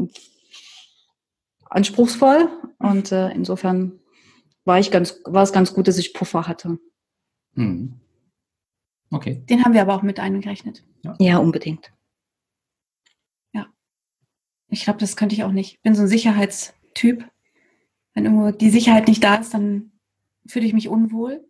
[1.68, 2.48] anspruchsvoll.
[2.78, 4.00] Und äh, insofern
[4.64, 6.78] war ich ganz, war es ganz gut, dass ich Puffer hatte.
[7.54, 8.00] Hm.
[9.10, 9.42] Okay.
[9.48, 10.84] Den haben wir aber auch mit eingerechnet.
[11.02, 11.92] Ja, ja unbedingt.
[13.52, 13.66] Ja.
[14.68, 15.74] Ich glaube, das könnte ich auch nicht.
[15.74, 17.24] Ich bin so ein Sicherheitstyp.
[18.14, 19.92] Wenn irgendwo die Sicherheit nicht da ist, dann
[20.46, 21.46] fühle ich mich unwohl.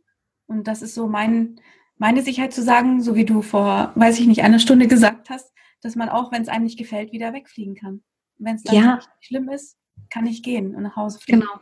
[0.46, 1.60] Und das ist so mein,
[1.96, 5.52] meine Sicherheit zu sagen, so wie du vor, weiß ich nicht, einer Stunde gesagt hast,
[5.80, 8.02] dass man auch, wenn es einem nicht gefällt, wieder wegfliegen kann.
[8.38, 8.94] Wenn es dann ja.
[8.96, 9.76] nicht schlimm ist,
[10.10, 11.40] kann ich gehen und nach Hause fliegen.
[11.40, 11.60] Genau.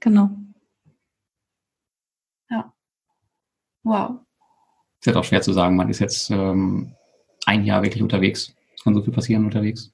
[0.00, 0.30] Genau.
[2.50, 2.72] Ja.
[3.82, 4.20] Wow.
[5.08, 6.92] Es ist auch schwer zu sagen, man ist jetzt ähm,
[7.46, 8.54] ein Jahr wirklich unterwegs.
[8.76, 9.90] Es kann so viel passieren unterwegs.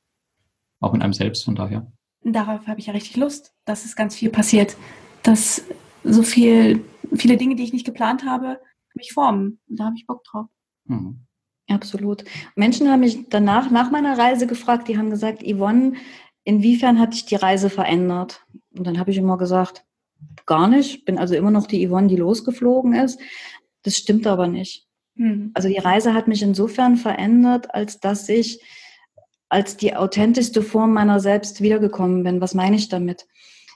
[0.81, 1.87] Auch mit einem selbst, von daher.
[2.25, 4.77] Darauf habe ich ja richtig Lust, dass es ganz viel passiert.
[5.23, 5.63] Dass
[6.03, 6.85] so viel,
[7.15, 8.59] viele Dinge, die ich nicht geplant habe,
[8.95, 9.61] mich formen.
[9.69, 10.47] Und da habe ich Bock drauf.
[10.87, 11.21] Mhm.
[11.69, 12.25] Absolut.
[12.57, 15.93] Menschen haben mich danach, nach meiner Reise gefragt, die haben gesagt, Yvonne,
[16.43, 18.45] inwiefern hat dich die Reise verändert?
[18.77, 19.85] Und dann habe ich immer gesagt,
[20.45, 21.05] gar nicht.
[21.05, 23.21] Bin also immer noch die Yvonne, die losgeflogen ist.
[23.85, 24.84] Das stimmt aber nicht.
[25.15, 25.51] Mhm.
[25.55, 28.63] Also die Reise hat mich insofern verändert, als dass ich
[29.49, 32.41] als die authentischste Form meiner selbst wiedergekommen bin.
[32.41, 33.27] Was meine ich damit?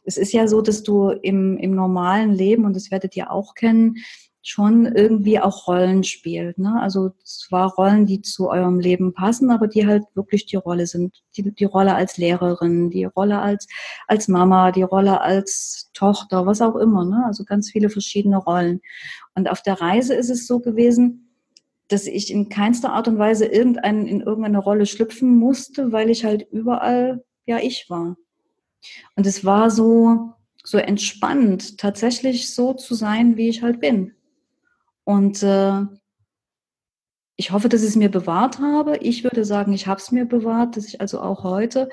[0.04, 3.54] Es ist ja so, dass du im, im normalen Leben, und das werdet ihr auch
[3.54, 3.96] kennen,
[4.42, 6.58] schon irgendwie auch Rollen spielt.
[6.58, 6.80] Ne?
[6.80, 11.22] Also zwar Rollen, die zu eurem Leben passen, aber die halt wirklich die Rolle sind.
[11.36, 13.66] Die, die Rolle als Lehrerin, die Rolle als,
[14.06, 17.04] als Mama, die Rolle als Tochter, was auch immer.
[17.04, 17.24] Ne?
[17.26, 18.80] Also ganz viele verschiedene Rollen.
[19.34, 21.27] Und auf der Reise ist es so gewesen,
[21.88, 26.24] dass ich in keinster Art und Weise irgendein, in irgendeine Rolle schlüpfen musste, weil ich
[26.24, 28.16] halt überall ja ich war.
[29.16, 34.14] Und es war so, so entspannt, tatsächlich so zu sein, wie ich halt bin.
[35.04, 35.82] Und äh,
[37.36, 38.98] ich hoffe, dass ich es mir bewahrt habe.
[38.98, 41.88] Ich würde sagen, ich habe es mir bewahrt, dass ich also auch heute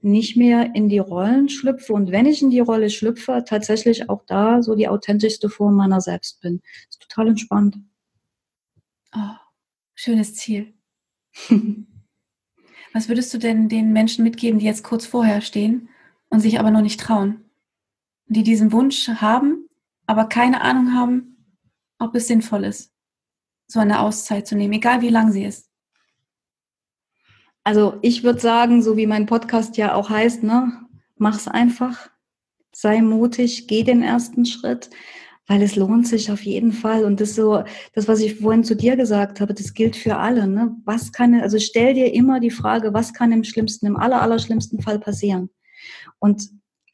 [0.00, 4.22] nicht mehr in die Rollen schlüpfe und wenn ich in die Rolle schlüpfe, tatsächlich auch
[4.26, 6.60] da so die authentischste Form meiner selbst bin.
[6.60, 7.76] Das ist total entspannt.
[9.16, 9.36] Oh,
[9.94, 10.74] schönes Ziel.
[12.92, 15.88] Was würdest du denn den Menschen mitgeben, die jetzt kurz vorher stehen
[16.30, 17.44] und sich aber noch nicht trauen?
[18.26, 19.68] Die diesen Wunsch haben,
[20.06, 21.56] aber keine Ahnung haben,
[21.98, 22.92] ob es sinnvoll ist,
[23.66, 25.70] so eine Auszeit zu nehmen, egal wie lang sie ist.
[27.62, 30.86] Also ich würde sagen, so wie mein Podcast ja auch heißt, ne,
[31.16, 32.10] mach's einfach,
[32.72, 34.90] sei mutig, geh den ersten Schritt,
[35.46, 37.04] weil es lohnt sich auf jeden Fall.
[37.04, 40.46] Und das so, das, was ich vorhin zu dir gesagt habe, das gilt für alle.
[40.46, 40.74] Ne?
[40.84, 44.38] Was kann, also stell dir immer die Frage, was kann im schlimmsten, im aller, aller
[44.38, 45.50] schlimmsten Fall passieren?
[46.18, 46.50] Und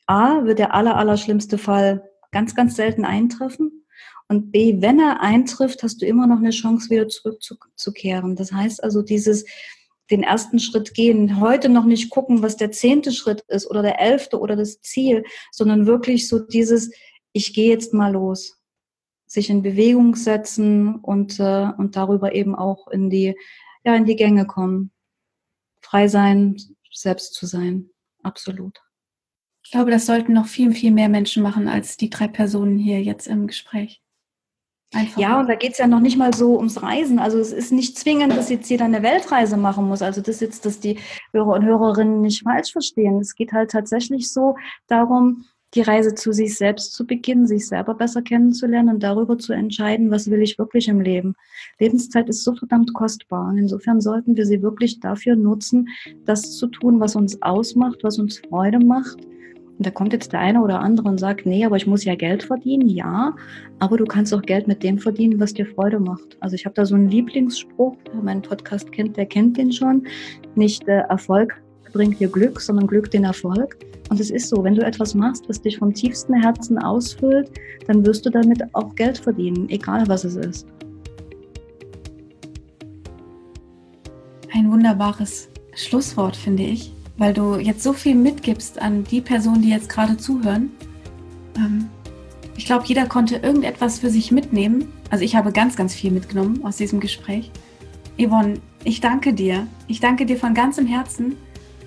[0.07, 3.85] A, wird der aller, aller schlimmste Fall ganz, ganz selten eintreffen.
[4.29, 8.37] Und B, wenn er eintrifft, hast du immer noch eine Chance, wieder zurückzukehren.
[8.37, 9.45] Das heißt also, dieses,
[10.11, 14.01] den ersten Schritt gehen, heute noch nicht gucken, was der zehnte Schritt ist oder der
[14.01, 16.91] elfte oder das Ziel, sondern wirklich so dieses,
[17.33, 18.59] ich gehe jetzt mal los.
[19.27, 23.37] Sich in Bewegung setzen und, äh, und darüber eben auch in die,
[23.85, 24.91] ja, in die Gänge kommen.
[25.81, 26.57] Frei sein,
[26.93, 27.91] selbst zu sein.
[28.23, 28.81] Absolut.
[29.65, 33.03] Ich glaube, das sollten noch viel, viel mehr Menschen machen als die drei Personen hier
[33.03, 34.03] jetzt im Gespräch.
[34.93, 35.21] Einfach.
[35.21, 37.21] Ja, und da geht es ja noch nicht mal so ums Reisen.
[37.21, 40.03] Also es ist nicht zwingend, dass jetzt jeder eine Weltreise machen muss.
[40.03, 40.99] Also das jetzt, dass die
[41.33, 43.21] Hörer und Hörerinnen nicht falsch verstehen.
[43.21, 44.57] Es geht halt tatsächlich so
[44.89, 45.45] darum,
[45.75, 50.11] die Reise zu sich selbst zu beginnen, sich selber besser kennenzulernen und darüber zu entscheiden,
[50.11, 51.35] was will ich wirklich im Leben.
[51.79, 55.89] Lebenszeit ist so verdammt kostbar und insofern sollten wir sie wirklich dafür nutzen,
[56.25, 59.19] das zu tun, was uns ausmacht, was uns Freude macht
[59.81, 62.15] und da kommt jetzt der eine oder andere und sagt, nee, aber ich muss ja
[62.15, 62.87] Geld verdienen.
[62.87, 63.35] Ja,
[63.79, 66.37] aber du kannst auch Geld mit dem verdienen, was dir Freude macht.
[66.41, 70.07] Also ich habe da so einen Lieblingsspruch, wer meinen Podcast kennt, der kennt den schon.
[70.55, 71.63] Nicht äh, Erfolg
[71.93, 73.77] bringt dir Glück, sondern Glück den Erfolg.
[74.09, 77.51] Und es ist so, wenn du etwas machst, was dich vom tiefsten Herzen ausfüllt,
[77.87, 80.67] dann wirst du damit auch Geld verdienen, egal was es ist.
[84.53, 89.69] Ein wunderbares Schlusswort, finde ich weil du jetzt so viel mitgibst an die Personen, die
[89.69, 90.71] jetzt gerade zuhören.
[91.55, 91.91] Ähm,
[92.57, 94.91] ich glaube, jeder konnte irgendetwas für sich mitnehmen.
[95.11, 97.51] Also ich habe ganz, ganz viel mitgenommen aus diesem Gespräch.
[98.19, 99.67] Yvonne, ich danke dir.
[99.87, 101.37] Ich danke dir von ganzem Herzen,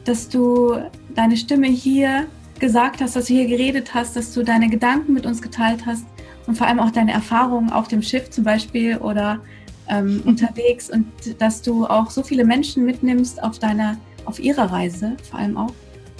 [0.06, 0.78] dass du
[1.16, 2.28] deine Stimme hier
[2.60, 6.06] gesagt hast, dass du hier geredet hast, dass du deine Gedanken mit uns geteilt hast
[6.48, 9.40] und vor allem auch deine Erfahrungen auf dem Schiff zum Beispiel oder
[9.90, 11.06] ähm, unterwegs und
[11.40, 15.74] dass du auch so viele Menschen mitnimmst auf deiner, auf ihrer Reise vor allem auch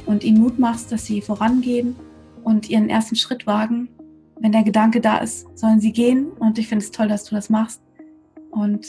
[0.06, 1.96] und ihnen Mut machst, dass sie vorangehen
[2.44, 3.88] und ihren ersten Schritt wagen.
[4.40, 7.36] Wenn der Gedanke da ist, sollen sie gehen und ich finde es toll, dass du
[7.36, 7.82] das machst.
[8.52, 8.86] Und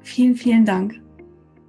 [0.00, 1.00] vielen, vielen Dank.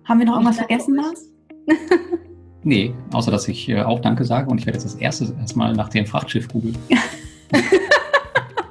[0.05, 1.29] Haben wir noch irgendwas vergessen, Lars?
[2.63, 5.73] nee, außer dass ich äh, auch Danke sage und ich werde jetzt als erstes erstmal
[5.73, 6.77] nach dem Frachtschiff googeln.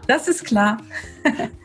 [0.07, 0.79] das ist klar.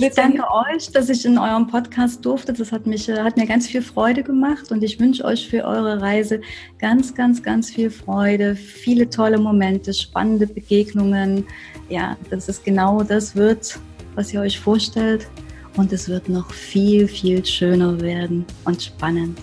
[0.00, 2.52] Ich danke euch, dass ich in eurem Podcast durfte.
[2.52, 5.64] Das hat, mich, äh, hat mir ganz viel Freude gemacht und ich wünsche euch für
[5.64, 6.40] eure Reise
[6.78, 11.44] ganz, ganz, ganz viel Freude, viele tolle Momente, spannende Begegnungen.
[11.88, 13.78] Ja, dass es genau das wird,
[14.14, 15.28] was ihr euch vorstellt
[15.76, 19.38] und es wird noch viel, viel schöner werden und spannend.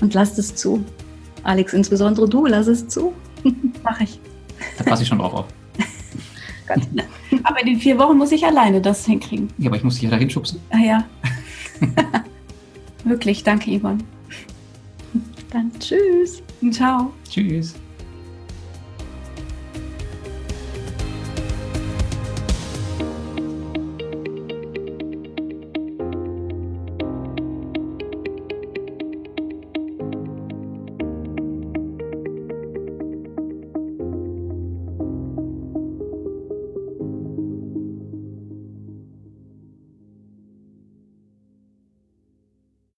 [0.00, 0.84] Und lasst es zu.
[1.42, 3.12] Alex, insbesondere du, lass es zu.
[3.84, 4.18] Mach ich.
[4.78, 5.46] Da passe ich schon drauf auf.
[7.42, 9.48] aber in den vier Wochen muss ich alleine das hinkriegen.
[9.58, 10.60] Ja, aber ich muss dich ja dahin schubsen.
[10.70, 11.04] Ah ja.
[13.04, 13.98] Wirklich, danke Yvonne.
[15.50, 16.42] Dann tschüss.
[16.72, 17.12] Ciao.
[17.28, 17.74] Tschüss.